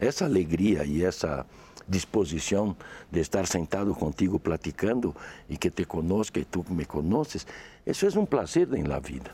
Esa 0.00 0.26
alegría 0.26 0.84
y 0.84 1.04
esa 1.04 1.46
disposición 1.86 2.76
de 3.10 3.20
estar 3.20 3.46
sentado 3.46 3.94
contigo 3.94 4.38
platicando 4.38 5.14
y 5.48 5.56
que 5.56 5.70
te 5.70 5.86
conozca 5.86 6.38
y 6.38 6.44
tú 6.44 6.64
me 6.70 6.86
conoces, 6.86 7.46
eso 7.84 8.06
es 8.06 8.14
un 8.14 8.26
placer 8.26 8.68
en 8.74 8.88
la 8.88 9.00
vida. 9.00 9.30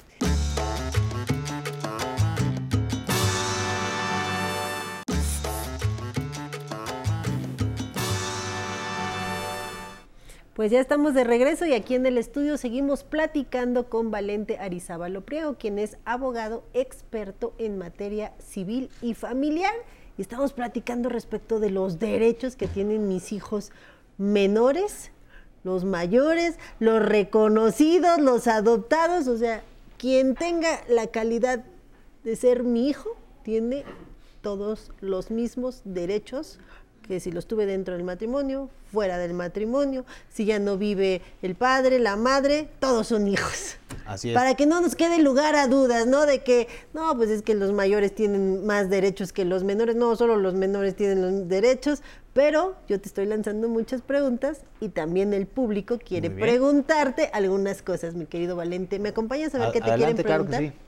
Pues 10.55 10.71
ya 10.71 10.79
estamos 10.79 11.15
de 11.15 11.25
regreso 11.25 11.67
y 11.67 11.73
aquí 11.73 11.97
en 11.97 12.07
el 12.07 12.17
estudio 12.17 12.57
seguimos 12.59 13.03
platicando 13.03 13.89
con 13.89 14.13
Valente 14.13 14.57
Arizábalo 14.59 15.23
Priego, 15.23 15.57
quien 15.59 15.81
es 15.81 15.97
abogado 16.05 16.63
experto 16.75 17.55
en 17.59 17.77
materia 17.77 18.33
civil 18.39 18.89
y 19.03 19.15
familiar. 19.15 19.75
Y 20.17 20.23
estamos 20.23 20.53
platicando 20.53 21.09
respecto 21.09 21.59
de 21.59 21.71
los 21.71 21.99
derechos 21.99 22.55
que 22.55 22.69
tienen 22.69 23.09
mis 23.09 23.33
hijos 23.33 23.73
menores, 24.17 25.11
los 25.65 25.85
mayores, 25.85 26.57
los 26.79 27.05
reconocidos, 27.05 28.21
los 28.21 28.47
adoptados. 28.47 29.27
O 29.27 29.37
sea, 29.37 29.65
quien 29.99 30.37
tenga 30.37 30.83
la 30.89 31.09
calidad 31.09 31.65
de 32.23 32.37
ser 32.37 32.63
mi 32.63 32.89
hijo 32.89 33.17
tiene 33.43 33.83
todos 34.41 34.93
los 35.01 35.33
mismos 35.33 35.83
derechos 35.85 36.61
que 37.07 37.21
si 37.21 37.31
los 37.31 37.47
tuve 37.47 37.67
dentro 37.67 37.95
del 37.95 38.03
matrimonio, 38.03 38.71
fuera 38.91 39.19
del 39.19 39.35
matrimonio, 39.35 40.05
si 40.33 40.45
ya 40.47 40.59
no 40.59 40.79
vive 40.79 41.21
el 41.43 41.55
padre, 41.55 41.99
la 41.99 42.17
madre, 42.17 42.69
todos 42.81 43.09
son 43.09 43.29
hijos. 43.29 43.77
Así 44.07 44.31
es. 44.31 44.35
Para 44.35 44.55
que 44.55 44.67
no 44.67 44.81
nos 44.81 44.97
quede 44.97 45.19
lugar 45.23 45.55
a 45.55 45.67
dudas, 45.69 46.07
¿no? 46.07 46.25
De 46.27 46.43
que, 46.43 46.67
no, 46.95 47.15
pues 47.17 47.29
es 47.31 47.43
que 47.43 47.55
los 47.55 47.73
mayores 47.73 48.15
tienen 48.15 48.65
más 48.67 48.89
derechos 48.91 49.33
que 49.33 49.45
los 49.45 49.65
menores, 49.65 49.97
no, 49.97 50.17
solo 50.17 50.37
los 50.37 50.55
menores 50.55 50.97
tienen 50.97 51.21
los 51.23 51.49
derechos, 51.49 52.03
pero 52.33 52.75
yo 52.89 53.01
te 53.01 53.09
estoy 53.09 53.27
lanzando 53.27 53.69
muchas 53.69 54.01
preguntas 54.03 54.63
y 54.81 54.89
también 54.89 55.33
el 55.35 55.47
público 55.47 55.99
quiere 55.99 56.31
preguntarte 56.31 57.31
algunas 57.33 57.83
cosas, 57.83 58.15
mi 58.15 58.27
querido 58.27 58.57
Valente. 58.57 58.99
¿Me 58.99 59.11
acompañas 59.11 59.55
a 59.55 59.59
ver 59.59 59.69
A- 59.69 59.73
qué 59.73 59.81
te 59.81 59.91
adelante, 59.91 60.23
quieren 60.23 60.27
claro 60.27 60.45
que 60.45 60.51
preguntar? 60.51 60.79
sí. 60.79 60.81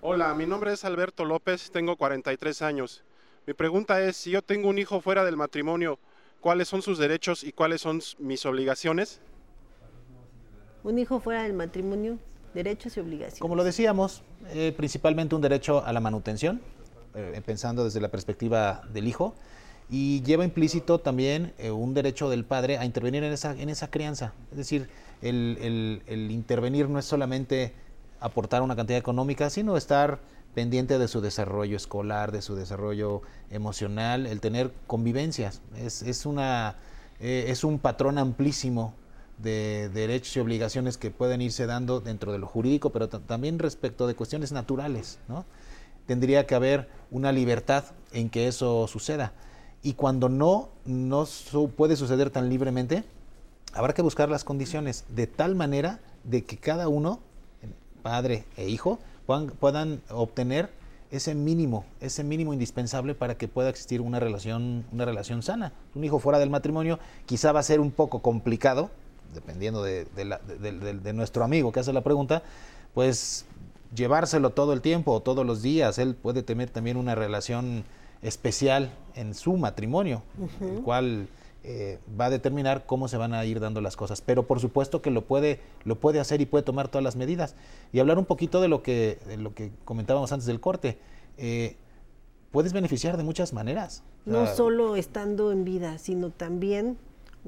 Hola, 0.00 0.32
mi 0.34 0.46
nombre 0.46 0.72
es 0.72 0.84
Alberto 0.84 1.24
López, 1.24 1.70
tengo 1.70 1.96
43 1.96 2.62
años. 2.62 3.02
Mi 3.48 3.54
pregunta 3.54 4.02
es, 4.02 4.18
si 4.18 4.30
yo 4.32 4.42
tengo 4.42 4.68
un 4.68 4.76
hijo 4.76 5.00
fuera 5.00 5.24
del 5.24 5.38
matrimonio, 5.38 5.98
¿cuáles 6.38 6.68
son 6.68 6.82
sus 6.82 6.98
derechos 6.98 7.42
y 7.42 7.52
cuáles 7.52 7.80
son 7.80 8.02
mis 8.18 8.44
obligaciones? 8.44 9.20
Un 10.84 10.98
hijo 10.98 11.18
fuera 11.18 11.44
del 11.44 11.54
matrimonio, 11.54 12.18
derechos 12.52 12.98
y 12.98 13.00
obligaciones. 13.00 13.40
Como 13.40 13.56
lo 13.56 13.64
decíamos, 13.64 14.22
eh, 14.50 14.74
principalmente 14.76 15.34
un 15.34 15.40
derecho 15.40 15.82
a 15.82 15.94
la 15.94 16.00
manutención, 16.00 16.60
eh, 17.14 17.40
pensando 17.42 17.84
desde 17.84 18.02
la 18.02 18.10
perspectiva 18.10 18.82
del 18.92 19.08
hijo, 19.08 19.34
y 19.88 20.20
lleva 20.24 20.44
implícito 20.44 20.98
también 20.98 21.54
eh, 21.56 21.70
un 21.70 21.94
derecho 21.94 22.28
del 22.28 22.44
padre 22.44 22.76
a 22.76 22.84
intervenir 22.84 23.24
en 23.24 23.32
esa, 23.32 23.58
en 23.58 23.70
esa 23.70 23.90
crianza. 23.90 24.34
Es 24.50 24.58
decir, 24.58 24.90
el, 25.22 25.56
el- 25.62 26.02
el 26.06 26.30
intervenir 26.32 26.90
no 26.90 26.98
es 26.98 27.06
solamente 27.06 27.72
aportar 28.20 28.60
una 28.60 28.76
cantidad 28.76 28.98
económica, 28.98 29.48
sino 29.48 29.78
estar 29.78 30.18
pendiente 30.54 30.98
de 30.98 31.08
su 31.08 31.20
desarrollo 31.20 31.76
escolar, 31.76 32.32
de 32.32 32.42
su 32.42 32.54
desarrollo 32.56 33.22
emocional, 33.50 34.26
el 34.26 34.40
tener 34.40 34.72
convivencias. 34.86 35.60
Es, 35.76 36.02
es, 36.02 36.26
una, 36.26 36.76
eh, 37.20 37.46
es 37.48 37.64
un 37.64 37.78
patrón 37.78 38.18
amplísimo 38.18 38.94
de 39.38 39.88
derechos 39.90 40.36
y 40.36 40.40
obligaciones 40.40 40.96
que 40.96 41.10
pueden 41.12 41.40
irse 41.40 41.66
dando 41.66 42.00
dentro 42.00 42.32
de 42.32 42.38
lo 42.38 42.46
jurídico, 42.48 42.90
pero 42.90 43.08
ta- 43.08 43.20
también 43.20 43.58
respecto 43.60 44.06
de 44.08 44.14
cuestiones 44.16 44.50
naturales, 44.50 45.18
¿no? 45.28 45.44
Tendría 46.06 46.46
que 46.46 46.54
haber 46.56 46.88
una 47.10 47.30
libertad 47.30 47.84
en 48.12 48.30
que 48.30 48.48
eso 48.48 48.86
suceda. 48.88 49.32
Y 49.82 49.92
cuando 49.92 50.28
no, 50.28 50.70
no 50.84 51.24
su- 51.26 51.70
puede 51.70 51.94
suceder 51.94 52.30
tan 52.30 52.48
libremente, 52.48 53.04
habrá 53.74 53.92
que 53.94 54.02
buscar 54.02 54.28
las 54.28 54.42
condiciones 54.42 55.04
de 55.08 55.28
tal 55.28 55.54
manera 55.54 56.00
de 56.24 56.42
que 56.44 56.56
cada 56.56 56.88
uno, 56.88 57.20
padre 58.02 58.44
e 58.56 58.68
hijo, 58.68 58.98
puedan, 59.28 59.48
puedan 59.48 60.00
obtener 60.08 60.70
ese 61.10 61.34
mínimo, 61.34 61.84
ese 62.00 62.24
mínimo 62.24 62.54
indispensable 62.54 63.14
para 63.14 63.36
que 63.36 63.46
pueda 63.46 63.68
existir 63.68 64.00
una 64.00 64.18
relación, 64.18 64.86
una 64.90 65.04
relación 65.04 65.42
sana. 65.42 65.72
Un 65.94 66.02
hijo 66.04 66.18
fuera 66.18 66.38
del 66.38 66.48
matrimonio 66.48 66.98
quizá 67.26 67.52
va 67.52 67.60
a 67.60 67.62
ser 67.62 67.78
un 67.80 67.90
poco 67.90 68.20
complicado, 68.22 68.90
dependiendo 69.34 69.82
de, 69.82 70.06
de 70.16 70.24
la- 70.24 70.38
de- 70.38 70.72
de- 70.72 70.94
de 70.94 71.12
nuestro 71.12 71.44
amigo 71.44 71.72
que 71.72 71.80
hace 71.80 71.92
la 71.92 72.00
pregunta, 72.00 72.42
pues 72.94 73.44
llevárselo 73.94 74.50
todo 74.50 74.72
el 74.72 74.80
tiempo 74.80 75.12
o 75.12 75.20
todos 75.20 75.44
los 75.44 75.60
días. 75.60 75.98
Él 75.98 76.14
puede 76.14 76.42
tener 76.42 76.70
también 76.70 76.96
una 76.96 77.14
relación 77.14 77.84
especial 78.22 78.90
en 79.14 79.34
su 79.34 79.58
matrimonio, 79.58 80.22
el 80.60 80.80
cual 80.82 81.28
eh, 81.64 81.98
va 82.18 82.26
a 82.26 82.30
determinar 82.30 82.86
cómo 82.86 83.08
se 83.08 83.16
van 83.16 83.34
a 83.34 83.44
ir 83.44 83.60
dando 83.60 83.80
las 83.80 83.96
cosas. 83.96 84.20
Pero 84.20 84.46
por 84.46 84.60
supuesto 84.60 85.02
que 85.02 85.10
lo 85.10 85.26
puede, 85.26 85.60
lo 85.84 85.96
puede 85.96 86.20
hacer 86.20 86.40
y 86.40 86.46
puede 86.46 86.64
tomar 86.64 86.88
todas 86.88 87.04
las 87.04 87.16
medidas. 87.16 87.56
Y 87.92 87.98
hablar 87.98 88.18
un 88.18 88.24
poquito 88.24 88.60
de 88.60 88.68
lo 88.68 88.82
que, 88.82 89.18
de 89.26 89.36
lo 89.36 89.54
que 89.54 89.70
comentábamos 89.84 90.32
antes 90.32 90.46
del 90.46 90.60
corte. 90.60 90.98
Eh, 91.36 91.76
puedes 92.50 92.72
beneficiar 92.72 93.16
de 93.16 93.24
muchas 93.24 93.52
maneras. 93.52 94.02
No 94.24 94.46
solo 94.46 94.96
estando 94.96 95.52
en 95.52 95.64
vida, 95.64 95.98
sino 95.98 96.30
también 96.30 96.98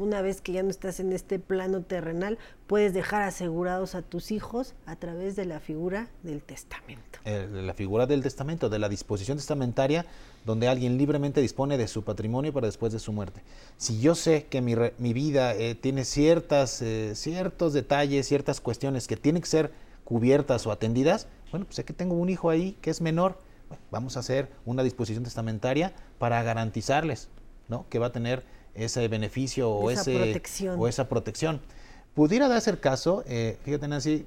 una 0.01 0.23
vez 0.23 0.41
que 0.41 0.53
ya 0.53 0.63
no 0.63 0.71
estás 0.71 0.99
en 0.99 1.13
este 1.13 1.39
plano 1.39 1.83
terrenal, 1.83 2.39
puedes 2.67 2.95
dejar 2.95 3.23
asegurados 3.23 3.95
a 3.95 4.03
tus 4.03 4.31
hijos 4.31 4.75
a 4.87 4.97
través 4.97 5.37
de 5.37 5.45
la 5.45 5.61
figura 5.61 6.09
del 6.23 6.43
testamento. 6.43 7.19
eh, 7.27 7.47
la 7.51 7.75
figura 7.75 8.07
del 8.07 8.23
testamento, 8.23 8.71
de 8.71 8.79
la 8.79 8.89
disposición 8.89 9.37
testamentaria, 9.37 10.07
donde 10.47 10.69
alguien 10.69 10.97
libremente 10.97 11.43
dispone 11.43 11.77
de 11.77 11.87
su 11.87 12.03
patrimonio 12.03 12.51
para 12.53 12.67
después 12.67 12.95
de 12.95 12.99
su 12.99 13.13
muerte. 13.13 13.43
Si 13.77 14.01
yo 14.01 14.15
sé 14.15 14.47
que 14.47 14.63
mi, 14.63 14.75
mi 14.97 15.13
vida 15.13 15.55
eh, 15.55 15.75
tiene 15.75 16.07
ciertas, 16.07 16.81
eh, 16.81 17.13
ciertos 17.15 17.75
detalles, 17.75 18.27
ciertas 18.27 18.63
cuestiones 18.63 19.07
que 19.07 19.19
tienen 19.19 19.43
que 19.43 19.49
ser 19.49 19.71
cubiertas 20.05 20.67
o 20.67 20.73
atendidas, 20.73 21.29
bueno, 21.51 21.67
pues 21.67 21.77
sé 21.77 21.85
que 21.85 21.93
tengo 21.93 22.15
un 22.15 22.31
hijo 22.31 22.49
ahí 22.49 22.79
que 22.81 22.91
es 22.91 23.03
menor, 23.03 23.39
vamos 23.91 24.17
a 24.17 24.21
hacer 24.21 24.49
una 24.65 24.83
disposición 24.83 25.25
testamentaria 25.25 25.93
para 26.19 26.43
garantizarles, 26.43 27.29
¿no? 27.69 27.85
Que 27.91 27.99
va 27.99 28.07
a 28.07 28.13
tener 28.13 28.43
ese 28.75 29.09
beneficio 29.09 29.71
o 29.71 29.91
Esa 29.91 30.03
ese 30.03 30.17
protección. 30.17 30.77
o 30.79 30.89
esa 30.89 31.09
protección. 31.09 31.61
Pudiera 32.15 32.49
darse 32.49 32.71
el 32.71 32.81
caso, 32.81 33.23
eh, 33.27 33.59
fíjate 33.65 33.89
Nancy, 33.89 34.27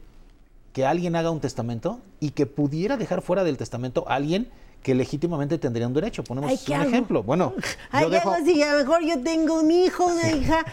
que 0.72 0.86
alguien 0.86 1.16
haga 1.16 1.32
un 1.32 1.40
testamento 1.40 2.00
y 2.20 2.32
que 2.32 2.46
pudiera 2.46 2.98
dejar 2.98 3.22
fuera 3.22 3.44
del 3.44 3.58
testamento 3.58 4.06
a 4.08 4.16
alguien 4.16 4.50
que 4.82 4.96
legítimamente 4.96 5.58
tendría 5.58 5.88
un 5.88 5.94
derecho. 5.94 6.24
Ponemos 6.24 6.50
Ay, 6.50 6.76
un 6.76 6.82
ejemplo. 6.82 7.24
Bueno, 7.24 7.54
Ay, 7.92 8.04
yo 8.04 8.10
dejo, 8.10 8.32
algo 8.32 8.44
así, 8.44 8.62
a 8.64 8.74
lo 8.74 8.80
mejor 8.80 9.04
yo 9.04 9.22
tengo 9.22 9.60
un 9.60 9.72
hijo, 9.72 10.06
una 10.06 10.32
hija. 10.32 10.66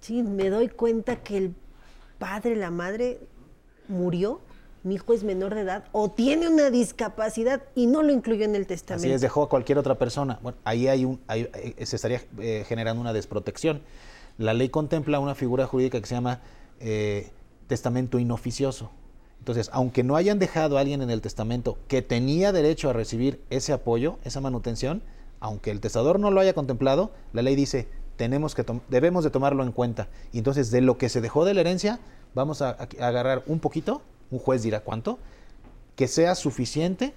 Sí, 0.00 0.22
me 0.22 0.50
doy 0.50 0.68
cuenta 0.68 1.16
que 1.16 1.36
el 1.38 1.54
padre, 2.18 2.54
la 2.56 2.70
madre 2.70 3.20
murió, 3.88 4.40
mi 4.84 4.96
hijo 4.96 5.14
es 5.14 5.24
menor 5.24 5.54
de 5.54 5.62
edad 5.62 5.84
o 5.92 6.10
tiene 6.10 6.46
una 6.48 6.70
discapacidad 6.70 7.62
y 7.74 7.86
no 7.86 8.02
lo 8.02 8.12
incluyó 8.12 8.44
en 8.44 8.54
el 8.54 8.66
testamento. 8.66 9.06
así 9.06 9.12
es, 9.12 9.22
dejó 9.22 9.42
a 9.42 9.48
cualquier 9.48 9.78
otra 9.78 9.96
persona. 9.96 10.38
Bueno, 10.42 10.58
ahí 10.62 10.86
hay 10.88 11.18
eh, 11.28 11.86
se 11.86 11.96
estaría 11.96 12.22
eh, 12.38 12.64
generando 12.68 13.00
una 13.00 13.14
desprotección. 13.14 13.80
La 14.36 14.52
ley 14.52 14.68
contempla 14.68 15.18
una 15.20 15.34
figura 15.34 15.66
jurídica 15.66 16.00
que 16.00 16.06
se 16.06 16.14
llama 16.14 16.40
eh, 16.80 17.30
testamento 17.66 18.18
inoficioso. 18.18 18.90
Entonces, 19.38 19.70
aunque 19.72 20.04
no 20.04 20.16
hayan 20.16 20.38
dejado 20.38 20.76
a 20.76 20.80
alguien 20.80 21.00
en 21.02 21.10
el 21.10 21.22
testamento 21.22 21.78
que 21.88 22.02
tenía 22.02 22.52
derecho 22.52 22.90
a 22.90 22.92
recibir 22.92 23.40
ese 23.50 23.72
apoyo, 23.72 24.18
esa 24.24 24.40
manutención, 24.40 25.02
aunque 25.40 25.70
el 25.70 25.80
testador 25.80 26.20
no 26.20 26.30
lo 26.30 26.40
haya 26.40 26.52
contemplado, 26.52 27.10
la 27.32 27.42
ley 27.42 27.54
dice, 27.54 27.88
tenemos 28.16 28.54
que 28.54 28.64
debemos 28.88 29.24
de 29.24 29.30
tomarlo 29.30 29.62
en 29.62 29.72
cuenta. 29.72 30.08
Y 30.32 30.38
entonces, 30.38 30.70
de 30.70 30.82
lo 30.82 30.98
que 30.98 31.08
se 31.08 31.22
dejó 31.22 31.44
de 31.46 31.54
la 31.54 31.62
herencia, 31.62 32.00
vamos 32.34 32.60
a 32.60 32.70
agarrar 33.00 33.42
un 33.46 33.60
poquito, 33.60 34.02
un 34.34 34.40
juez 34.40 34.62
dirá 34.62 34.80
cuánto, 34.80 35.18
que 35.94 36.08
sea 36.08 36.34
suficiente 36.34 37.14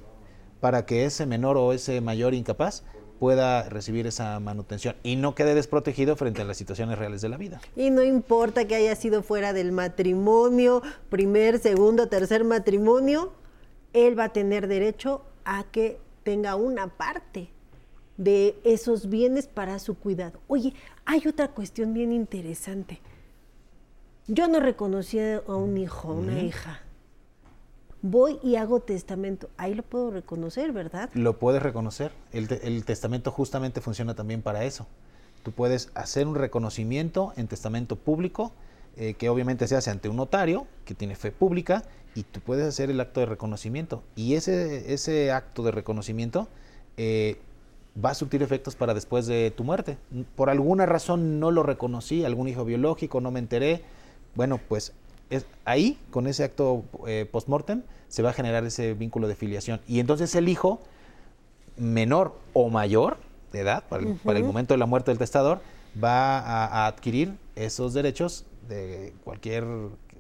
para 0.60 0.86
que 0.86 1.06
ese 1.06 1.26
menor 1.26 1.58
o 1.58 1.74
ese 1.74 2.00
mayor 2.00 2.34
incapaz 2.34 2.84
pueda 3.20 3.68
recibir 3.70 4.06
esa 4.06 4.40
manutención 4.40 4.96
y 5.02 5.16
no 5.16 5.34
quede 5.34 5.56
desprotegido 5.56 6.16
frente 6.16 6.44
a 6.44 6.46
las 6.46 6.58
situaciones 6.58 7.00
reales 7.00 7.22
de 7.22 7.30
la 7.30 7.38
vida. 7.38 7.60
Y 7.76 7.90
no 7.90 8.04
importa 8.04 8.66
que 8.66 8.76
haya 8.76 8.96
sido 8.96 9.24
fuera 9.24 9.54
del 9.54 9.72
matrimonio, 9.72 10.84
primer, 11.10 11.58
segundo, 11.58 12.08
tercer 12.08 12.44
matrimonio, 12.44 13.34
él 13.94 14.18
va 14.18 14.26
a 14.26 14.34
tener 14.34 14.68
derecho 14.68 15.24
a 15.44 15.64
que 15.64 16.00
tenga 16.24 16.56
una 16.56 16.88
parte 16.88 17.50
de 18.18 18.60
esos 18.64 19.10
bienes 19.10 19.48
para 19.48 19.80
su 19.80 19.98
cuidado. 19.98 20.40
Oye, 20.48 20.74
hay 21.06 21.28
otra 21.28 21.48
cuestión 21.48 21.96
bien 21.96 22.12
interesante. 22.12 23.00
Yo 24.28 24.48
no 24.48 24.60
reconocí 24.60 25.20
a 25.20 25.42
un 25.48 25.78
hijo, 25.78 26.10
a 26.10 26.14
una 26.14 26.40
hija. 26.42 26.82
Voy 28.02 28.40
y 28.44 28.56
hago 28.56 28.80
testamento. 28.80 29.50
Ahí 29.58 29.74
lo 29.74 29.84
puedo 29.84 30.12
reconocer, 30.12 30.72
¿verdad? 30.72 31.10
Lo 31.14 31.40
puedes 31.40 31.62
reconocer. 31.62 32.12
El, 32.32 32.48
el 32.62 32.86
testamento 32.86 33.32
justamente 33.32 33.82
funciona 33.82 34.14
también 34.14 34.42
para 34.42 34.64
eso. 34.64 34.88
Tú 35.44 35.52
puedes 35.52 35.92
hacer 35.96 36.28
un 36.28 36.36
reconocimiento 36.36 37.34
en 37.38 37.48
testamento 37.48 37.96
público, 37.96 38.52
eh, 38.98 39.14
que 39.14 39.30
obviamente 39.30 39.68
se 39.68 39.76
hace 39.76 39.90
ante 39.90 40.10
un 40.10 40.18
notario 40.18 40.68
que 40.86 40.94
tiene 40.94 41.16
fe 41.16 41.32
pública, 41.32 41.84
y 42.16 42.24
tú 42.24 42.40
puedes 42.40 42.68
hacer 42.68 42.90
el 42.90 43.00
acto 43.00 43.20
de 43.20 43.28
reconocimiento. 43.28 44.04
Y 44.16 44.34
ese, 44.34 44.94
ese 44.94 45.32
acto 45.32 45.64
de 45.64 45.72
reconocimiento 45.72 46.48
eh, 46.98 47.40
va 48.04 48.10
a 48.12 48.14
surtir 48.14 48.42
efectos 48.44 48.76
para 48.76 48.94
después 48.94 49.28
de 49.28 49.52
tu 49.52 49.64
muerte. 49.64 49.98
Por 50.36 50.50
alguna 50.50 50.86
razón 50.86 51.40
no 51.40 51.52
lo 51.52 51.64
reconocí, 51.64 52.26
algún 52.26 52.48
hijo 52.48 52.66
biológico, 52.66 53.22
no 53.22 53.32
me 53.32 53.40
enteré. 53.40 53.84
Bueno, 54.36 54.60
pues 54.68 54.94
es, 55.30 55.46
ahí, 55.66 56.00
con 56.12 56.28
ese 56.28 56.44
acto 56.44 56.84
eh, 57.08 57.28
post-mortem, 57.32 57.84
se 58.08 58.22
va 58.22 58.30
a 58.30 58.34
generar 58.34 58.64
ese 58.66 58.94
vínculo 58.94 59.28
de 59.28 59.36
filiación. 59.36 59.82
Y 59.88 60.00
entonces 60.00 60.34
el 60.36 60.50
hijo 60.50 60.80
menor 61.76 62.36
o 62.54 62.70
mayor 62.70 63.18
de 63.52 63.62
edad, 63.62 63.84
para 63.88 64.04
el, 64.04 64.44
momento 64.44 64.74
de 64.74 64.78
la 64.78 64.86
muerte 64.86 65.12
del 65.12 65.18
testador, 65.18 65.60
va 66.02 66.40
a, 66.40 66.88
adquirir 66.88 67.38
esos 67.56 67.94
derechos 67.94 68.46
de 68.68 69.14
cualquier, 69.24 69.66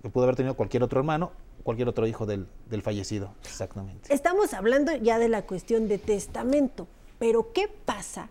que 0.01 0.09
pudo 0.09 0.23
haber 0.23 0.35
tenido 0.35 0.55
cualquier 0.55 0.83
otro 0.83 0.99
hermano, 0.99 1.31
cualquier 1.63 1.89
otro 1.89 2.07
hijo 2.07 2.25
del, 2.25 2.47
del 2.69 2.81
fallecido. 2.81 3.33
Exactamente. 3.43 4.13
Estamos 4.13 4.53
hablando 4.53 4.95
ya 4.95 5.19
de 5.19 5.29
la 5.29 5.43
cuestión 5.43 5.87
de 5.87 5.97
testamento, 5.97 6.87
pero 7.19 7.51
¿qué 7.53 7.67
pasa 7.85 8.29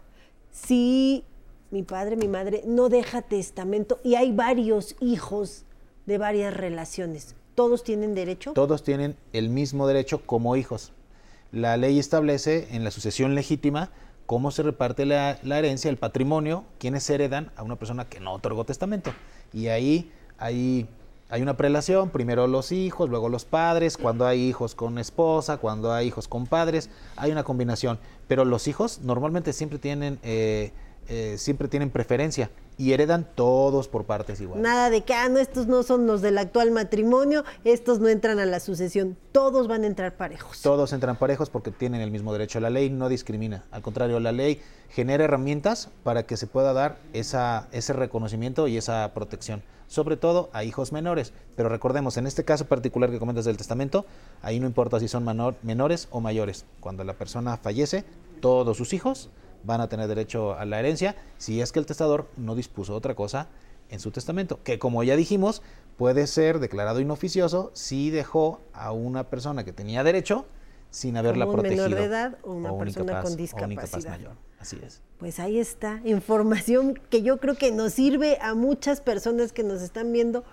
si 0.51 1.25
mi 1.71 1.83
padre, 1.83 2.17
mi 2.17 2.29
madre 2.29 2.63
no 2.67 2.89
deja 2.89 3.23
testamento 3.23 3.99
y 4.05 4.15
hay 4.15 4.33
varios 4.33 4.97
hijos 5.01 5.65
de 6.07 6.19
varias 6.19 6.55
relaciones? 6.55 7.35
¿Todos 7.55 7.85
tienen 7.85 8.15
derecho? 8.15 8.53
Todos 8.53 8.83
tienen 8.83 9.17
el 9.33 9.49
mismo 9.49 9.87
derecho 9.87 10.23
como 10.25 10.57
hijos. 10.57 10.93
La 11.53 11.77
ley 11.77 11.99
establece 11.99 12.69
en 12.73 12.85
la 12.85 12.91
sucesión 12.91 13.35
legítima 13.35 13.91
cómo 14.27 14.51
se 14.51 14.63
reparte 14.63 15.07
la, 15.07 15.39
herencia, 15.43 15.89
el 15.89 15.97
patrimonio, 15.97 16.65
quienes 16.79 17.09
heredan 17.09 17.51
a 17.57 17.63
una 17.63 17.77
persona 17.77 18.09
que 18.09 18.21
no 18.21 18.33
otorgó 18.33 18.65
testamento. 18.65 19.13
Y 19.53 19.69
ahí 19.69 20.13
hay, 20.39 20.87
hay 21.31 21.43
una 21.43 21.57
prelación, 21.57 22.11
primero 22.11 22.47
los 22.47 22.73
hijos, 22.73 23.09
luego 23.09 23.29
los 23.29 23.45
padres, 23.45 23.97
cuando 23.97 24.27
hay 24.27 24.49
hijos 24.49 24.75
con 24.75 24.99
esposa, 24.99 25.59
cuando 25.59 25.93
hay 25.93 26.09
hijos 26.09 26.29
con 26.29 26.47
padres, 26.47 26.91
hay 27.17 27.31
una 27.31 27.45
combinación. 27.45 27.99
Pero 28.29 28.45
los 28.45 28.69
hijos 28.69 29.01
normalmente 29.03 29.53
siempre 29.53 29.79
tienen, 29.79 30.19
eh, 30.23 30.73
eh, 31.09 31.37
siempre 31.39 31.69
tienen 31.69 31.91
preferencia 31.91 32.51
y 32.79 32.93
heredan 32.93 33.27
todos 33.35 33.89
por 33.89 34.05
partes 34.05 34.41
iguales. 34.41 34.63
Nada 34.63 34.91
de 34.91 35.03
que, 35.03 35.15
ah, 35.15 35.29
no, 35.29 35.39
estos 35.39 35.67
no 35.67 35.83
son 35.83 36.07
los 36.07 36.21
del 36.21 36.39
actual 36.39 36.71
matrimonio, 36.71 37.45
estos 37.65 38.01
no 38.01 38.09
entran 38.09 38.39
a 38.39 38.47
la 38.47 38.61
sucesión, 38.61 39.17
todos 39.33 39.69
van 39.69 39.85
a 39.85 39.87
entrar 39.87 40.17
parejos. 40.17 40.61
Todos 40.63 40.93
entran 40.93 41.17
parejos 41.17 41.51
porque 41.51 41.71
tienen 41.71 42.01
el 42.01 42.11
mismo 42.11 42.33
derecho. 42.33 42.61
La 42.61 42.71
ley 42.71 42.91
no 42.91 43.09
discrimina, 43.09 43.65
al 43.71 43.83
contrario, 43.83 44.21
la 44.21 44.33
ley 44.33 44.61
genera 44.91 45.25
herramientas 45.25 45.89
para 46.03 46.25
que 46.25 46.37
se 46.37 46.47
pueda 46.47 46.73
dar 46.73 46.99
esa, 47.13 47.69
ese 47.73 47.93
reconocimiento 47.93 48.69
y 48.69 48.77
esa 48.77 49.11
protección, 49.15 49.63
sobre 49.89 50.17
todo 50.17 50.51
a 50.53 50.65
hijos 50.65 50.93
menores. 50.93 51.33
Pero 51.57 51.69
recordemos, 51.69 52.17
en 52.17 52.27
este 52.27 52.45
caso 52.45 52.67
particular 52.67 53.11
que 53.11 53.19
comentas 53.19 53.47
del 53.47 53.57
testamento, 53.57 54.05
ahí 54.43 54.61
no 54.61 54.67
importa 54.67 55.01
si 55.01 55.09
son 55.09 55.25
menores 55.63 56.09
o 56.11 56.21
mayores. 56.21 56.67
Cuando 56.81 57.05
la 57.05 57.15
persona 57.15 57.57
fallece, 57.57 58.05
todos 58.41 58.77
sus 58.77 58.93
hijos 58.93 59.31
van 59.65 59.81
a 59.81 59.89
tener 59.89 60.09
derecho 60.09 60.55
a 60.55 60.65
la 60.65 60.79
herencia 60.79 61.17
si 61.39 61.61
es 61.61 61.73
que 61.73 61.79
el 61.79 61.87
testador 61.87 62.29
no 62.37 62.55
dispuso 62.55 62.95
otra 62.95 63.15
cosa 63.15 63.49
en 63.89 64.01
su 64.01 64.11
testamento, 64.11 64.61
que 64.63 64.79
como 64.79 65.03
ya 65.03 65.17
dijimos, 65.17 65.63
puede 65.97 66.27
ser 66.27 66.59
declarado 66.59 67.01
inoficioso 67.01 67.71
si 67.75 68.11
dejó 68.11 68.61
a 68.73 68.93
una 68.93 69.25
persona 69.25 69.65
que 69.65 69.73
tenía 69.73 70.03
derecho 70.05 70.47
sin 70.91 71.17
haberla 71.17 71.47
un 71.47 71.53
protegido. 71.53 71.85
menor 71.85 71.99
de 71.99 72.05
edad 72.05 72.39
o 72.43 72.53
una 72.53 72.77
persona 72.77 73.23
con 73.23 73.37
discapacidad. 73.37 74.11
mayor. 74.11 74.33
Así 74.59 74.79
es. 74.83 75.03
Pues 75.19 75.39
ahí 75.39 75.59
está, 75.59 76.01
información 76.05 76.99
que 77.11 77.23
yo 77.23 77.39
creo 77.39 77.55
que 77.55 77.73
nos 77.73 77.93
sirve 77.93 78.39
a 78.41 78.55
muchas 78.55 79.01
personas 79.01 79.53
que 79.53 79.63
nos 79.63 79.83
están 79.83 80.13
viendo 80.13 80.45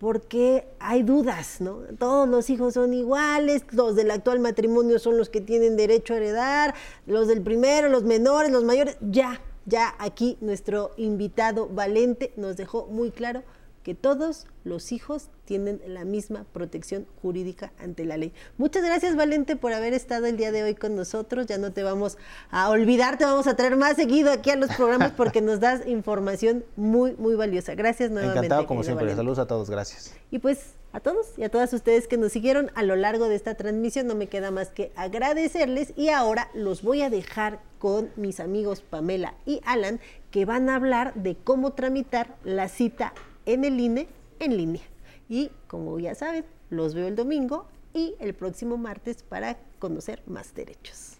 porque 0.00 0.66
hay 0.78 1.02
dudas, 1.02 1.60
¿no? 1.60 1.82
Todos 1.98 2.26
los 2.26 2.48
hijos 2.48 2.72
son 2.72 2.94
iguales, 2.94 3.64
los 3.70 3.94
del 3.94 4.10
actual 4.10 4.40
matrimonio 4.40 4.98
son 4.98 5.18
los 5.18 5.28
que 5.28 5.42
tienen 5.42 5.76
derecho 5.76 6.14
a 6.14 6.16
heredar, 6.16 6.74
los 7.06 7.28
del 7.28 7.42
primero, 7.42 7.90
los 7.90 8.02
menores, 8.04 8.50
los 8.50 8.64
mayores, 8.64 8.96
ya, 9.02 9.42
ya 9.66 9.94
aquí 9.98 10.38
nuestro 10.40 10.92
invitado 10.96 11.68
Valente 11.68 12.32
nos 12.38 12.56
dejó 12.56 12.86
muy 12.86 13.10
claro 13.10 13.42
que 13.82 13.94
todos 13.94 14.46
los 14.64 14.92
hijos 14.92 15.30
tienen 15.44 15.80
la 15.86 16.04
misma 16.04 16.44
protección 16.52 17.06
jurídica 17.22 17.72
ante 17.78 18.04
la 18.04 18.16
ley. 18.16 18.32
Muchas 18.58 18.82
gracias 18.82 19.16
Valente 19.16 19.56
por 19.56 19.72
haber 19.72 19.94
estado 19.94 20.26
el 20.26 20.36
día 20.36 20.52
de 20.52 20.62
hoy 20.62 20.74
con 20.74 20.94
nosotros. 20.94 21.46
Ya 21.46 21.58
no 21.58 21.72
te 21.72 21.82
vamos 21.82 22.18
a 22.50 22.68
olvidar, 22.68 23.16
te 23.16 23.24
vamos 23.24 23.46
a 23.46 23.56
traer 23.56 23.76
más 23.76 23.96
seguido 23.96 24.30
aquí 24.30 24.50
a 24.50 24.56
los 24.56 24.70
programas 24.70 25.12
porque 25.12 25.40
nos 25.40 25.60
das 25.60 25.86
información 25.86 26.64
muy, 26.76 27.14
muy 27.16 27.34
valiosa. 27.34 27.74
Gracias 27.74 28.10
nuevamente. 28.10 28.46
Encantado 28.46 28.66
como 28.66 28.82
siempre. 28.82 29.14
Saludos 29.14 29.38
a 29.38 29.46
todos, 29.46 29.70
gracias. 29.70 30.14
Y 30.30 30.38
pues 30.38 30.74
a 30.92 31.00
todos 31.00 31.38
y 31.38 31.44
a 31.44 31.48
todas 31.48 31.72
ustedes 31.72 32.06
que 32.08 32.16
nos 32.16 32.32
siguieron 32.32 32.70
a 32.74 32.82
lo 32.82 32.96
largo 32.96 33.28
de 33.28 33.36
esta 33.36 33.54
transmisión, 33.54 34.06
no 34.06 34.14
me 34.14 34.28
queda 34.28 34.50
más 34.50 34.70
que 34.70 34.92
agradecerles 34.96 35.92
y 35.96 36.08
ahora 36.08 36.50
los 36.52 36.82
voy 36.82 37.02
a 37.02 37.10
dejar 37.10 37.60
con 37.78 38.10
mis 38.16 38.40
amigos 38.40 38.82
Pamela 38.82 39.34
y 39.46 39.60
Alan 39.64 40.00
que 40.30 40.44
van 40.44 40.68
a 40.68 40.76
hablar 40.76 41.14
de 41.14 41.36
cómo 41.36 41.72
tramitar 41.72 42.36
la 42.44 42.68
cita 42.68 43.14
en 43.46 43.64
el 43.64 43.78
INE 43.80 44.08
en 44.38 44.56
línea. 44.56 44.82
Y 45.28 45.50
como 45.66 45.98
ya 45.98 46.14
saben, 46.14 46.44
los 46.70 46.94
veo 46.94 47.06
el 47.06 47.16
domingo 47.16 47.66
y 47.94 48.14
el 48.18 48.34
próximo 48.34 48.76
martes 48.76 49.22
para 49.22 49.58
conocer 49.78 50.22
más 50.26 50.54
derechos. 50.54 51.18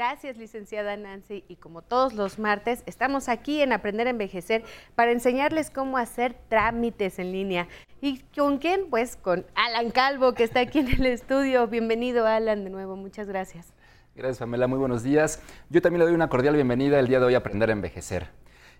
Gracias, 0.00 0.38
licenciada 0.38 0.96
Nancy. 0.96 1.44
Y 1.46 1.56
como 1.56 1.82
todos 1.82 2.14
los 2.14 2.38
martes, 2.38 2.82
estamos 2.86 3.28
aquí 3.28 3.60
en 3.60 3.74
Aprender 3.74 4.06
a 4.06 4.10
Envejecer 4.10 4.64
para 4.94 5.12
enseñarles 5.12 5.68
cómo 5.70 5.98
hacer 5.98 6.34
trámites 6.48 7.18
en 7.18 7.32
línea. 7.32 7.68
¿Y 8.00 8.20
con 8.34 8.56
quién? 8.56 8.88
Pues 8.88 9.16
con 9.16 9.44
Alan 9.54 9.90
Calvo, 9.90 10.32
que 10.32 10.44
está 10.44 10.60
aquí 10.60 10.78
en 10.78 10.88
el 10.88 11.04
estudio. 11.04 11.66
Bienvenido, 11.66 12.26
Alan, 12.26 12.64
de 12.64 12.70
nuevo. 12.70 12.96
Muchas 12.96 13.26
gracias. 13.26 13.74
Gracias, 14.20 14.40
Pamela. 14.40 14.66
Muy 14.66 14.78
buenos 14.78 15.02
días. 15.02 15.40
Yo 15.70 15.80
también 15.80 16.00
le 16.00 16.04
doy 16.04 16.14
una 16.14 16.28
cordial 16.28 16.54
bienvenida 16.54 17.00
el 17.00 17.08
día 17.08 17.20
de 17.20 17.24
hoy 17.24 17.34
a 17.34 17.38
Aprender 17.38 17.70
a 17.70 17.72
Envejecer. 17.72 18.28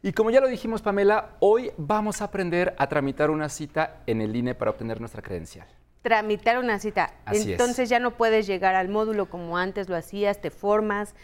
Y 0.03 0.13
como 0.13 0.31
ya 0.31 0.39
lo 0.43 0.49
dijimos, 0.49 0.83
Pamela, 0.83 1.31
hoy 1.41 1.73
vamos 1.79 2.21
a 2.21 2.27
aprender 2.27 2.75
a 2.77 2.91
tramitar 2.91 3.31
una 3.31 3.49
cita 3.49 4.03
en 4.07 4.21
el 4.21 4.37
INE 4.37 4.55
para 4.55 4.71
obtener 4.71 5.01
nuestra 5.01 5.23
credencial. 5.23 5.67
Tramitar 6.03 6.59
una 6.59 6.79
cita. 6.79 7.15
Entonces 7.33 7.89
ya 7.89 8.01
no 8.01 8.19
puedes 8.19 8.47
llegar 8.47 8.75
al 8.75 8.91
módulo 8.91 9.31
como 9.31 9.57
antes 9.57 9.89
lo 9.89 9.97
hacías, 9.97 10.43
te 10.43 10.51
formas, 10.51 11.15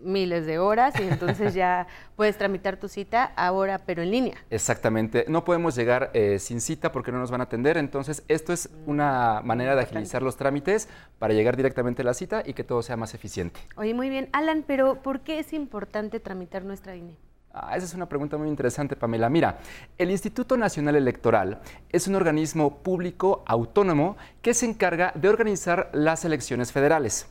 miles 0.00 0.46
de 0.46 0.58
horas 0.58 0.98
y 1.00 1.02
entonces 1.02 1.54
ya 1.54 1.86
puedes 2.16 2.36
tramitar 2.38 2.76
tu 2.76 2.88
cita 2.88 3.32
ahora, 3.36 3.78
pero 3.78 4.02
en 4.02 4.10
línea. 4.10 4.34
Exactamente. 4.50 5.24
No 5.28 5.44
podemos 5.44 5.74
llegar 5.74 6.10
eh, 6.14 6.38
sin 6.38 6.60
cita 6.60 6.92
porque 6.92 7.12
no 7.12 7.18
nos 7.18 7.30
van 7.30 7.40
a 7.40 7.44
atender. 7.44 7.76
Entonces, 7.76 8.22
esto 8.28 8.52
es 8.52 8.70
una 8.86 9.40
manera 9.44 9.74
de 9.74 9.82
agilizar 9.82 10.22
los 10.22 10.36
trámites 10.36 10.88
para 11.18 11.34
llegar 11.34 11.56
directamente 11.56 12.02
a 12.02 12.04
la 12.04 12.14
cita 12.14 12.42
y 12.44 12.54
que 12.54 12.64
todo 12.64 12.82
sea 12.82 12.96
más 12.96 13.14
eficiente. 13.14 13.60
Oye, 13.76 13.94
muy 13.94 14.08
bien. 14.08 14.28
Alan, 14.32 14.64
pero 14.66 14.96
¿por 15.02 15.20
qué 15.20 15.38
es 15.38 15.52
importante 15.52 16.20
tramitar 16.20 16.64
nuestra 16.64 16.96
INE? 16.96 17.16
Ah, 17.52 17.76
esa 17.76 17.86
es 17.86 17.94
una 17.94 18.08
pregunta 18.08 18.36
muy 18.36 18.48
interesante, 18.48 18.94
Pamela. 18.94 19.28
Mira, 19.30 19.58
el 19.96 20.10
Instituto 20.10 20.56
Nacional 20.56 20.96
Electoral 20.96 21.60
es 21.90 22.06
un 22.06 22.14
organismo 22.14 22.78
público 22.82 23.42
autónomo 23.46 24.16
que 24.42 24.54
se 24.54 24.66
encarga 24.66 25.12
de 25.14 25.28
organizar 25.28 25.90
las 25.92 26.24
elecciones 26.24 26.72
federales 26.72 27.26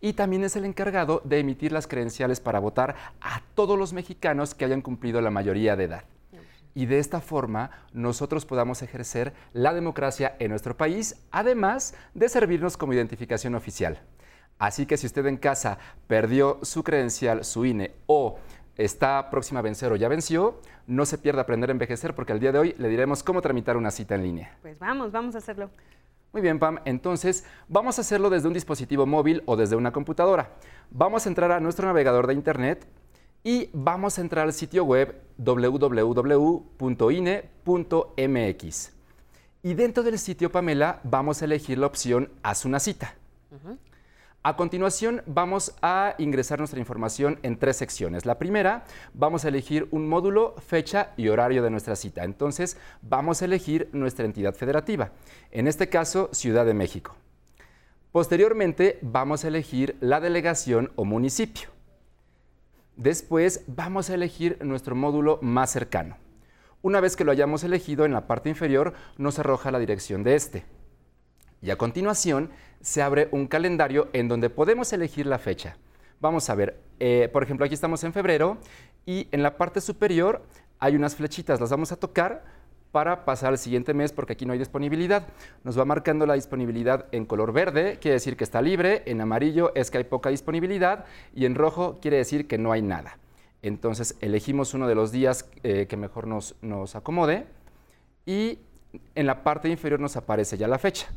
y 0.00 0.12
también 0.12 0.44
es 0.44 0.56
el 0.56 0.64
encargado 0.64 1.20
de 1.24 1.40
emitir 1.40 1.72
las 1.72 1.86
credenciales 1.86 2.40
para 2.40 2.58
votar 2.58 2.94
a 3.20 3.42
todos 3.54 3.78
los 3.78 3.92
mexicanos 3.92 4.54
que 4.54 4.64
hayan 4.64 4.82
cumplido 4.82 5.20
la 5.20 5.30
mayoría 5.30 5.76
de 5.76 5.84
edad. 5.84 6.04
Y 6.74 6.86
de 6.86 6.98
esta 6.98 7.20
forma 7.20 7.70
nosotros 7.92 8.46
podamos 8.46 8.82
ejercer 8.82 9.32
la 9.52 9.74
democracia 9.74 10.36
en 10.38 10.50
nuestro 10.50 10.76
país, 10.76 11.16
además 11.30 11.94
de 12.14 12.28
servirnos 12.28 12.76
como 12.76 12.92
identificación 12.92 13.54
oficial. 13.54 14.00
Así 14.58 14.86
que 14.86 14.96
si 14.96 15.06
usted 15.06 15.26
en 15.26 15.36
casa 15.36 15.78
perdió 16.06 16.58
su 16.62 16.84
credencial, 16.84 17.44
su 17.44 17.64
INE 17.64 17.94
o 18.06 18.38
está 18.76 19.30
próxima 19.30 19.60
a 19.60 19.62
vencer 19.62 19.92
o 19.92 19.96
ya 19.96 20.08
venció, 20.08 20.60
no 20.86 21.04
se 21.04 21.18
pierda 21.18 21.42
aprender 21.42 21.70
a 21.70 21.72
envejecer 21.72 22.14
porque 22.14 22.32
al 22.32 22.40
día 22.40 22.52
de 22.52 22.58
hoy 22.58 22.74
le 22.78 22.88
diremos 22.88 23.22
cómo 23.22 23.42
tramitar 23.42 23.76
una 23.76 23.90
cita 23.90 24.14
en 24.14 24.22
línea. 24.22 24.56
Pues 24.62 24.78
vamos, 24.78 25.12
vamos 25.12 25.34
a 25.34 25.38
hacerlo. 25.38 25.70
Muy 26.32 26.42
bien, 26.42 26.58
Pam. 26.58 26.78
Entonces, 26.84 27.44
vamos 27.68 27.98
a 27.98 28.02
hacerlo 28.02 28.28
desde 28.30 28.48
un 28.48 28.54
dispositivo 28.54 29.06
móvil 29.06 29.42
o 29.46 29.56
desde 29.56 29.76
una 29.76 29.92
computadora. 29.92 30.50
Vamos 30.90 31.24
a 31.24 31.28
entrar 31.28 31.52
a 31.52 31.60
nuestro 31.60 31.86
navegador 31.86 32.26
de 32.26 32.34
Internet 32.34 32.86
y 33.42 33.70
vamos 33.72 34.18
a 34.18 34.20
entrar 34.20 34.44
al 34.46 34.52
sitio 34.52 34.84
web 34.84 35.22
www.ine.mx. 35.38 36.58
Y 39.62 39.74
dentro 39.74 40.02
del 40.02 40.18
sitio 40.18 40.52
Pamela 40.52 41.00
vamos 41.02 41.40
a 41.40 41.46
elegir 41.46 41.78
la 41.78 41.86
opción 41.86 42.30
Haz 42.42 42.64
una 42.64 42.78
cita. 42.78 43.14
A 44.48 44.56
continuación 44.56 45.20
vamos 45.26 45.74
a 45.82 46.14
ingresar 46.16 46.58
nuestra 46.58 46.80
información 46.80 47.38
en 47.42 47.58
tres 47.58 47.76
secciones. 47.76 48.24
La 48.24 48.38
primera, 48.38 48.86
vamos 49.12 49.44
a 49.44 49.48
elegir 49.48 49.86
un 49.90 50.08
módulo, 50.08 50.54
fecha 50.66 51.10
y 51.18 51.28
horario 51.28 51.62
de 51.62 51.68
nuestra 51.68 51.96
cita. 51.96 52.24
Entonces 52.24 52.78
vamos 53.02 53.42
a 53.42 53.44
elegir 53.44 53.90
nuestra 53.92 54.24
entidad 54.24 54.54
federativa, 54.54 55.12
en 55.50 55.68
este 55.68 55.90
caso 55.90 56.30
Ciudad 56.32 56.64
de 56.64 56.72
México. 56.72 57.14
Posteriormente 58.10 58.98
vamos 59.02 59.44
a 59.44 59.48
elegir 59.48 59.98
la 60.00 60.18
delegación 60.18 60.92
o 60.96 61.04
municipio. 61.04 61.68
Después 62.96 63.64
vamos 63.66 64.08
a 64.08 64.14
elegir 64.14 64.56
nuestro 64.64 64.96
módulo 64.96 65.40
más 65.42 65.72
cercano. 65.72 66.16
Una 66.80 67.00
vez 67.00 67.16
que 67.16 67.24
lo 67.24 67.32
hayamos 67.32 67.64
elegido, 67.64 68.06
en 68.06 68.14
la 68.14 68.26
parte 68.26 68.48
inferior 68.48 68.94
nos 69.18 69.38
arroja 69.38 69.70
la 69.70 69.78
dirección 69.78 70.22
de 70.22 70.36
este. 70.36 70.64
Y 71.60 71.70
a 71.70 71.76
continuación 71.76 72.50
se 72.80 73.02
abre 73.02 73.28
un 73.32 73.46
calendario 73.46 74.08
en 74.12 74.28
donde 74.28 74.50
podemos 74.50 74.92
elegir 74.92 75.26
la 75.26 75.38
fecha. 75.38 75.76
Vamos 76.20 76.50
a 76.50 76.54
ver, 76.54 76.80
eh, 76.98 77.28
por 77.32 77.42
ejemplo, 77.42 77.64
aquí 77.64 77.74
estamos 77.74 78.02
en 78.04 78.12
febrero 78.12 78.58
y 79.06 79.28
en 79.30 79.42
la 79.42 79.56
parte 79.56 79.80
superior 79.80 80.42
hay 80.78 80.96
unas 80.96 81.14
flechitas, 81.16 81.60
las 81.60 81.70
vamos 81.70 81.92
a 81.92 81.96
tocar 81.96 82.44
para 82.90 83.24
pasar 83.24 83.50
al 83.50 83.58
siguiente 83.58 83.94
mes 83.94 84.12
porque 84.12 84.32
aquí 84.32 84.46
no 84.46 84.52
hay 84.52 84.58
disponibilidad. 84.58 85.26
Nos 85.62 85.78
va 85.78 85.84
marcando 85.84 86.26
la 86.26 86.34
disponibilidad 86.34 87.06
en 87.12 87.26
color 87.26 87.52
verde, 87.52 87.98
quiere 88.00 88.14
decir 88.14 88.36
que 88.36 88.44
está 88.44 88.62
libre, 88.62 89.02
en 89.06 89.20
amarillo 89.20 89.72
es 89.74 89.90
que 89.90 89.98
hay 89.98 90.04
poca 90.04 90.30
disponibilidad 90.30 91.04
y 91.34 91.44
en 91.44 91.54
rojo 91.54 91.98
quiere 92.00 92.16
decir 92.16 92.46
que 92.46 92.58
no 92.58 92.72
hay 92.72 92.82
nada. 92.82 93.18
Entonces 93.62 94.16
elegimos 94.20 94.74
uno 94.74 94.86
de 94.86 94.94
los 94.94 95.12
días 95.12 95.48
eh, 95.62 95.86
que 95.88 95.96
mejor 95.96 96.26
nos, 96.26 96.54
nos 96.62 96.96
acomode 96.96 97.46
y 98.24 98.58
en 99.14 99.26
la 99.26 99.42
parte 99.42 99.68
inferior 99.68 100.00
nos 100.00 100.16
aparece 100.16 100.56
ya 100.56 100.68
la 100.68 100.78
fecha. 100.78 101.08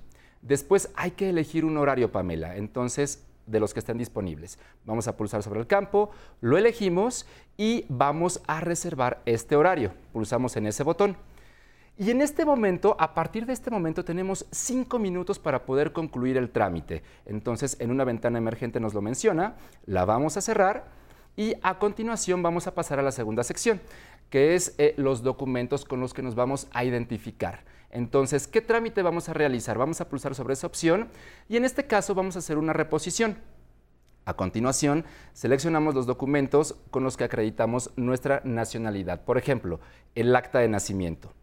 Después 0.41 0.89
hay 0.95 1.11
que 1.11 1.29
elegir 1.29 1.65
un 1.65 1.77
horario, 1.77 2.11
Pamela. 2.11 2.57
Entonces, 2.57 3.23
de 3.45 3.59
los 3.59 3.73
que 3.73 3.79
estén 3.79 3.97
disponibles. 3.97 4.57
Vamos 4.85 5.07
a 5.07 5.17
pulsar 5.17 5.43
sobre 5.43 5.59
el 5.59 5.67
campo, 5.67 6.11
lo 6.39 6.57
elegimos 6.57 7.25
y 7.57 7.85
vamos 7.89 8.41
a 8.47 8.61
reservar 8.61 9.21
este 9.25 9.55
horario. 9.55 9.91
Pulsamos 10.13 10.55
en 10.55 10.67
ese 10.67 10.83
botón. 10.83 11.17
Y 11.97 12.09
en 12.09 12.21
este 12.21 12.45
momento, 12.45 12.95
a 12.99 13.13
partir 13.13 13.45
de 13.45 13.53
este 13.53 13.69
momento, 13.69 14.03
tenemos 14.03 14.47
cinco 14.49 14.97
minutos 14.97 15.37
para 15.37 15.65
poder 15.65 15.91
concluir 15.91 16.37
el 16.37 16.49
trámite. 16.49 17.03
Entonces, 17.25 17.77
en 17.79 17.91
una 17.91 18.05
ventana 18.05 18.37
emergente 18.37 18.79
nos 18.79 18.93
lo 18.93 19.01
menciona, 19.01 19.55
la 19.85 20.05
vamos 20.05 20.37
a 20.37 20.41
cerrar 20.41 20.85
y 21.35 21.53
a 21.61 21.77
continuación 21.77 22.41
vamos 22.41 22.65
a 22.67 22.73
pasar 22.73 22.99
a 22.99 23.03
la 23.03 23.11
segunda 23.11 23.43
sección, 23.43 23.81
que 24.29 24.55
es 24.55 24.73
eh, 24.77 24.93
los 24.97 25.21
documentos 25.21 25.85
con 25.85 25.99
los 25.99 26.13
que 26.13 26.23
nos 26.23 26.33
vamos 26.33 26.67
a 26.71 26.83
identificar. 26.85 27.63
Entonces, 27.91 28.47
¿qué 28.47 28.61
trámite 28.61 29.01
vamos 29.01 29.29
a 29.29 29.33
realizar? 29.33 29.77
Vamos 29.77 30.01
a 30.01 30.09
pulsar 30.09 30.33
sobre 30.33 30.53
esa 30.53 30.67
opción 30.67 31.09
y 31.47 31.57
en 31.57 31.65
este 31.65 31.85
caso 31.85 32.15
vamos 32.15 32.35
a 32.35 32.39
hacer 32.39 32.57
una 32.57 32.73
reposición. 32.73 33.37
A 34.23 34.35
continuación, 34.35 35.03
seleccionamos 35.33 35.95
los 35.95 36.05
documentos 36.05 36.75
con 36.91 37.03
los 37.03 37.17
que 37.17 37.23
acreditamos 37.23 37.91
nuestra 37.95 38.41
nacionalidad. 38.45 39.25
Por 39.25 39.37
ejemplo, 39.37 39.79
el 40.15 40.35
acta 40.35 40.59
de 40.59 40.67
nacimiento. 40.67 41.33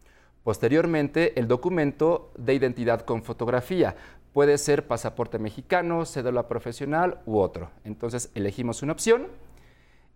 Posteriormente, 0.44 1.38
el 1.38 1.48
documento 1.48 2.32
de 2.38 2.54
identidad 2.54 3.02
con 3.02 3.22
fotografía. 3.22 3.96
Puede 4.32 4.56
ser 4.58 4.86
pasaporte 4.86 5.38
mexicano, 5.38 6.06
cédula 6.06 6.46
profesional 6.46 7.20
u 7.26 7.38
otro. 7.38 7.70
Entonces, 7.84 8.30
elegimos 8.34 8.82
una 8.82 8.92
opción 8.92 9.26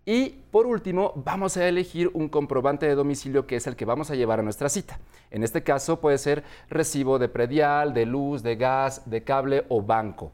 y 0.05 0.31
por 0.51 0.67
último, 0.67 1.13
vamos 1.17 1.57
a 1.57 1.69
elegir 1.69 2.11
un 2.13 2.29
comprobante 2.29 2.87
de 2.87 2.95
domicilio 2.95 3.47
que 3.47 3.57
es 3.57 3.67
el 3.67 3.77
que 3.77 3.85
vamos 3.85 4.11
a 4.11 4.17
llevar 4.17 4.41
a 4.41 4.43
nuestra 4.43 4.69
cita. 4.69 4.99
En 5.31 5.45
este 5.45 5.63
caso 5.63 6.01
puede 6.01 6.19
ser 6.19 6.43
recibo 6.69 7.19
de 7.19 7.29
predial, 7.29 7.95
de 7.95 8.07
luz, 8.07 8.43
de 8.43 8.57
gas, 8.57 9.09
de 9.09 9.23
cable 9.23 9.65
o 9.69 9.81
banco. 9.81 10.33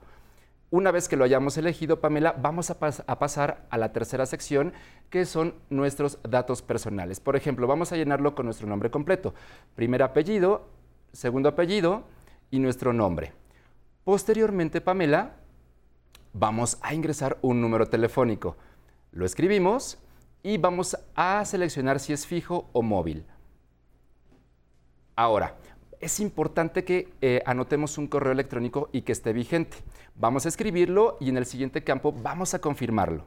Una 0.70 0.90
vez 0.90 1.08
que 1.08 1.16
lo 1.16 1.24
hayamos 1.24 1.56
elegido, 1.56 2.00
Pamela, 2.00 2.34
vamos 2.38 2.70
a, 2.70 2.78
pasar 2.78 3.66
a 3.70 3.78
la 3.78 3.92
tercera 3.92 4.26
sección, 4.26 4.74
que 5.08 5.24
son 5.24 5.54
nuestros 5.70 6.18
datos 6.28 6.60
personales. 6.60 7.20
Por 7.20 7.36
ejemplo, 7.36 7.66
vamos 7.66 7.90
a 7.92 7.96
llenarlo 7.96 8.34
con 8.34 8.44
nuestro 8.44 8.66
nombre 8.66 8.90
completo. 8.90 9.34
Primer 9.74 10.02
apellido, 10.02 10.68
segundo 11.12 11.48
apellido 11.48 12.04
y 12.50 12.58
nuestro 12.58 12.92
nombre. 12.92 13.32
Posteriormente, 14.04 14.82
Pamela, 14.82 15.36
vamos 16.34 16.78
a 16.82 16.94
ingresar 16.94 17.38
un 17.40 17.62
número 17.62 17.86
telefónico. 17.86 18.56
Lo 19.18 19.26
escribimos 19.26 19.98
y 20.44 20.58
vamos 20.58 20.96
a 21.16 21.44
seleccionar 21.44 21.98
si 21.98 22.12
es 22.12 22.24
fijo 22.24 22.70
o 22.72 22.82
móvil. 22.82 23.24
Ahora, 25.16 25.56
es 25.98 26.20
importante 26.20 26.84
que 26.84 27.08
eh, 27.20 27.42
anotemos 27.44 27.98
un 27.98 28.06
correo 28.06 28.30
electrónico 28.30 28.88
y 28.92 29.02
que 29.02 29.10
esté 29.10 29.32
vigente. 29.32 29.78
Vamos 30.14 30.46
a 30.46 30.50
escribirlo 30.50 31.16
y 31.18 31.30
en 31.30 31.36
el 31.36 31.46
siguiente 31.46 31.82
campo 31.82 32.12
vamos 32.12 32.54
a 32.54 32.60
confirmarlo. 32.60 33.24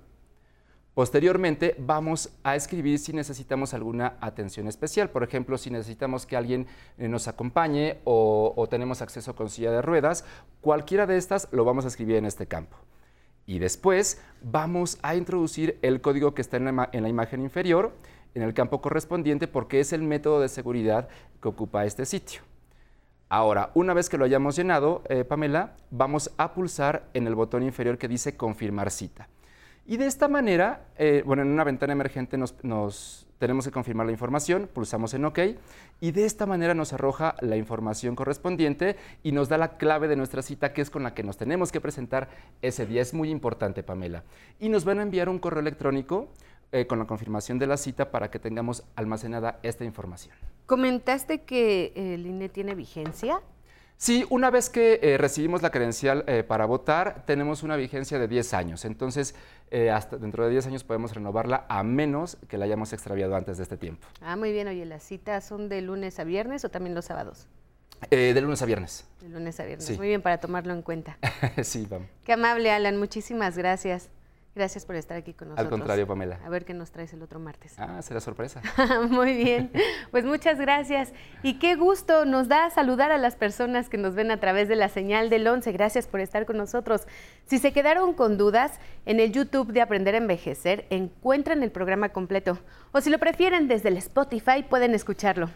Posteriormente 0.93 1.75
vamos 1.77 2.29
a 2.41 2.55
escribir 2.55 2.97
si 2.97 3.11
necesitamos 3.11 3.73
alguna 3.73 4.15
atención 4.21 4.69
especial, 4.69 5.09
por 5.09 5.23
ejemplo, 5.23 5.57
si 5.57 5.71
necesitamos 5.71 6.25
que 6.25 6.37
alguien 6.37 6.67
eh, 6.99 7.09
nos 7.09 7.27
acompañe 7.27 7.97
o, 8.05 8.53
o 8.55 8.69
tenemos 8.69 9.01
acceso 9.01 9.35
con 9.35 9.49
silla 9.49 9.71
de 9.71 9.81
ruedas, 9.81 10.23
cualquiera 10.61 11.05
de 11.05 11.17
estas 11.17 11.49
lo 11.51 11.65
vamos 11.65 11.83
a 11.83 11.89
escribir 11.89 12.15
en 12.15 12.27
este 12.27 12.47
campo. 12.47 12.77
Y 13.51 13.59
después 13.59 14.17
vamos 14.41 14.97
a 15.01 15.13
introducir 15.17 15.77
el 15.81 15.99
código 15.99 16.33
que 16.33 16.41
está 16.41 16.55
en 16.55 16.73
la, 16.73 17.09
imagen 17.09 17.41
inferior 17.41 17.91
en 18.33 18.43
el 18.43 18.53
campo 18.53 18.81
correspondiente 18.81 19.45
porque 19.45 19.81
es 19.81 19.91
el 19.91 20.03
método 20.03 20.39
de 20.39 20.47
seguridad 20.47 21.09
que 21.41 21.49
ocupa 21.49 21.83
este 21.83 22.05
sitio. 22.05 22.43
Ahora, 23.27 23.71
una 23.73 23.93
vez 23.93 24.07
que 24.07 24.17
lo 24.17 24.23
hayamos 24.23 24.55
llenado, 24.55 25.03
eh, 25.09 25.25
Pamela, 25.25 25.75
vamos 25.89 26.31
a 26.37 26.53
pulsar 26.53 27.09
en 27.13 27.27
el 27.27 27.35
botón 27.35 27.63
inferior 27.63 27.97
que 27.97 28.07
dice 28.07 28.37
confirmar 28.37 28.89
cita. 28.89 29.27
Y 29.91 29.97
de 29.97 30.05
esta 30.05 30.29
manera, 30.29 30.85
eh, 30.97 31.21
bueno, 31.25 31.41
en 31.41 31.49
una 31.49 31.65
ventana 31.65 31.91
emergente 31.91 32.37
nos, 32.37 33.27
tenemos 33.39 33.65
que 33.65 33.71
confirmar 33.71 34.05
la 34.05 34.13
información, 34.13 34.69
pulsamos 34.73 35.13
en 35.13 35.25
OK 35.25 35.39
y 35.99 36.11
de 36.13 36.23
esta 36.23 36.45
manera 36.45 36.73
nos 36.73 36.93
arroja 36.93 37.35
la 37.41 37.57
información 37.57 38.15
correspondiente 38.15 38.95
y 39.21 39.33
nos 39.33 39.49
da 39.49 39.57
la 39.57 39.75
clave 39.75 40.07
de 40.07 40.15
nuestra 40.15 40.43
cita 40.43 40.71
que 40.71 40.81
es 40.81 40.89
con 40.89 41.03
la 41.03 41.13
que 41.13 41.23
nos 41.23 41.35
tenemos 41.35 41.73
que 41.73 41.81
presentar 41.81 42.29
ese 42.61 42.85
día. 42.85 43.01
Es 43.01 43.13
muy 43.13 43.29
importante, 43.31 43.83
Pamela. 43.83 44.23
Y 44.61 44.69
nos 44.69 44.85
van 44.85 44.99
a 44.99 45.01
enviar 45.01 45.27
un 45.27 45.39
correo 45.39 45.59
electrónico 45.59 46.29
eh, 46.71 46.87
con 46.87 46.97
la 46.97 47.05
confirmación 47.05 47.59
de 47.59 47.67
la 47.67 47.75
cita 47.75 48.11
para 48.11 48.31
que 48.31 48.39
tengamos 48.39 48.85
almacenada 48.95 49.59
esta 49.61 49.83
información. 49.83 50.33
¿Comentaste 50.67 51.41
que 51.41 51.91
el 51.97 52.25
INE 52.25 52.47
tiene 52.47 52.75
vigencia? 52.75 53.41
Sí, 54.01 54.25
una 54.31 54.49
vez 54.49 54.71
que 54.71 54.99
eh, 55.03 55.19
recibimos 55.19 55.61
la 55.61 55.69
credencial 55.69 56.23
eh, 56.25 56.41
para 56.41 56.65
votar, 56.65 57.23
tenemos 57.27 57.61
una 57.61 57.75
vigencia 57.75 58.17
de 58.17 58.27
10 58.27 58.55
años. 58.55 58.83
Entonces, 58.83 59.35
eh, 59.69 59.91
hasta 59.91 60.17
dentro 60.17 60.43
de 60.43 60.49
10 60.49 60.65
años 60.65 60.83
podemos 60.83 61.13
renovarla 61.13 61.67
a 61.69 61.83
menos 61.83 62.35
que 62.47 62.57
la 62.57 62.65
hayamos 62.65 62.93
extraviado 62.93 63.35
antes 63.35 63.57
de 63.57 63.63
este 63.63 63.77
tiempo. 63.77 64.07
Ah, 64.19 64.35
muy 64.35 64.51
bien. 64.51 64.67
Oye, 64.67 64.85
¿las 64.87 65.03
citas 65.03 65.45
son 65.45 65.69
de 65.69 65.83
lunes 65.83 66.17
a 66.19 66.23
viernes 66.23 66.65
o 66.65 66.69
también 66.69 66.95
los 66.95 67.05
sábados? 67.05 67.45
de 68.09 68.41
lunes 68.41 68.59
a 68.63 68.65
viernes. 68.65 69.05
De 69.21 69.29
lunes 69.29 69.59
a 69.59 69.65
viernes. 69.65 69.95
Muy 69.95 70.07
bien, 70.07 70.23
para 70.23 70.39
tomarlo 70.39 70.73
en 70.73 70.81
cuenta. 70.81 71.19
sí, 71.61 71.85
vamos. 71.87 72.07
Qué 72.23 72.33
amable, 72.33 72.71
Alan. 72.71 72.97
Muchísimas 72.97 73.55
gracias. 73.55 74.09
Gracias 74.53 74.85
por 74.85 74.97
estar 74.97 75.15
aquí 75.15 75.33
con 75.33 75.47
nosotros. 75.47 75.65
Al 75.65 75.69
contrario, 75.69 76.05
Pamela. 76.05 76.37
A 76.43 76.49
ver 76.49 76.65
qué 76.65 76.73
nos 76.73 76.91
traes 76.91 77.13
el 77.13 77.21
otro 77.21 77.39
martes. 77.39 77.73
Ah, 77.77 78.01
será 78.01 78.19
sorpresa. 78.19 78.61
Muy 79.09 79.33
bien. 79.33 79.71
Pues 80.11 80.25
muchas 80.25 80.59
gracias. 80.59 81.13
Y 81.41 81.57
qué 81.57 81.75
gusto 81.75 82.25
nos 82.25 82.49
da 82.49 82.69
saludar 82.69 83.13
a 83.13 83.17
las 83.17 83.37
personas 83.37 83.87
que 83.87 83.97
nos 83.97 84.13
ven 84.13 84.29
a 84.29 84.41
través 84.41 84.67
de 84.67 84.75
la 84.75 84.89
señal 84.89 85.29
del 85.29 85.47
11. 85.47 85.71
Gracias 85.71 86.05
por 86.05 86.19
estar 86.19 86.45
con 86.45 86.57
nosotros. 86.57 87.07
Si 87.45 87.59
se 87.59 87.71
quedaron 87.71 88.13
con 88.13 88.37
dudas, 88.37 88.79
en 89.05 89.21
el 89.21 89.31
YouTube 89.31 89.71
de 89.71 89.81
Aprender 89.81 90.15
a 90.15 90.17
Envejecer 90.17 90.85
encuentran 90.89 91.63
el 91.63 91.71
programa 91.71 92.09
completo. 92.09 92.59
O 92.91 92.99
si 92.99 93.09
lo 93.09 93.19
prefieren, 93.19 93.69
desde 93.69 93.87
el 93.87 93.97
Spotify 93.97 94.63
pueden 94.69 94.93
escucharlo. 94.93 95.49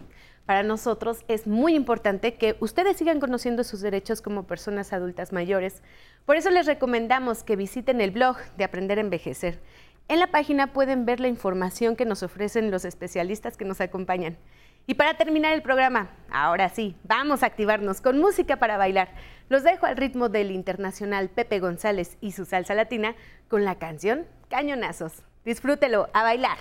Para 0.45 0.61
nosotros 0.61 1.25
es 1.27 1.47
muy 1.47 1.75
importante 1.75 2.35
que 2.35 2.55
ustedes 2.59 2.97
sigan 2.97 3.19
conociendo 3.19 3.63
sus 3.63 3.81
derechos 3.81 4.21
como 4.21 4.43
personas 4.43 4.93
adultas 4.93 5.33
mayores. 5.33 5.81
Por 6.25 6.35
eso 6.35 6.51
les 6.51 6.67
recomendamos 6.67 7.43
que 7.43 7.55
visiten 7.55 7.99
el 7.99 8.11
blog 8.11 8.37
de 8.55 8.63
Aprender 8.63 8.99
a 8.99 9.01
Envejecer. 9.01 9.59
En 10.07 10.19
la 10.19 10.27
página 10.27 10.71
pueden 10.71 11.05
ver 11.05 11.19
la 11.19 11.27
información 11.27 11.95
que 11.95 12.05
nos 12.05 12.21
ofrecen 12.21 12.69
los 12.69 12.85
especialistas 12.85 13.57
que 13.57 13.65
nos 13.65 13.81
acompañan. 13.81 14.37
Y 14.85 14.93
para 14.93 15.17
terminar 15.17 15.53
el 15.53 15.63
programa, 15.63 16.11
ahora 16.29 16.69
sí, 16.69 16.95
vamos 17.03 17.41
a 17.41 17.47
activarnos 17.47 18.01
con 18.01 18.19
música 18.19 18.57
para 18.57 18.77
bailar. 18.77 19.09
Los 19.49 19.63
dejo 19.63 19.87
al 19.87 19.97
ritmo 19.97 20.29
del 20.29 20.51
internacional 20.51 21.29
Pepe 21.29 21.59
González 21.59 22.17
y 22.21 22.33
su 22.33 22.45
salsa 22.45 22.75
latina 22.75 23.15
con 23.47 23.65
la 23.65 23.79
canción 23.79 24.27
Cañonazos. 24.47 25.23
Disfrútelo, 25.43 26.07
a 26.13 26.21
bailar. 26.21 26.57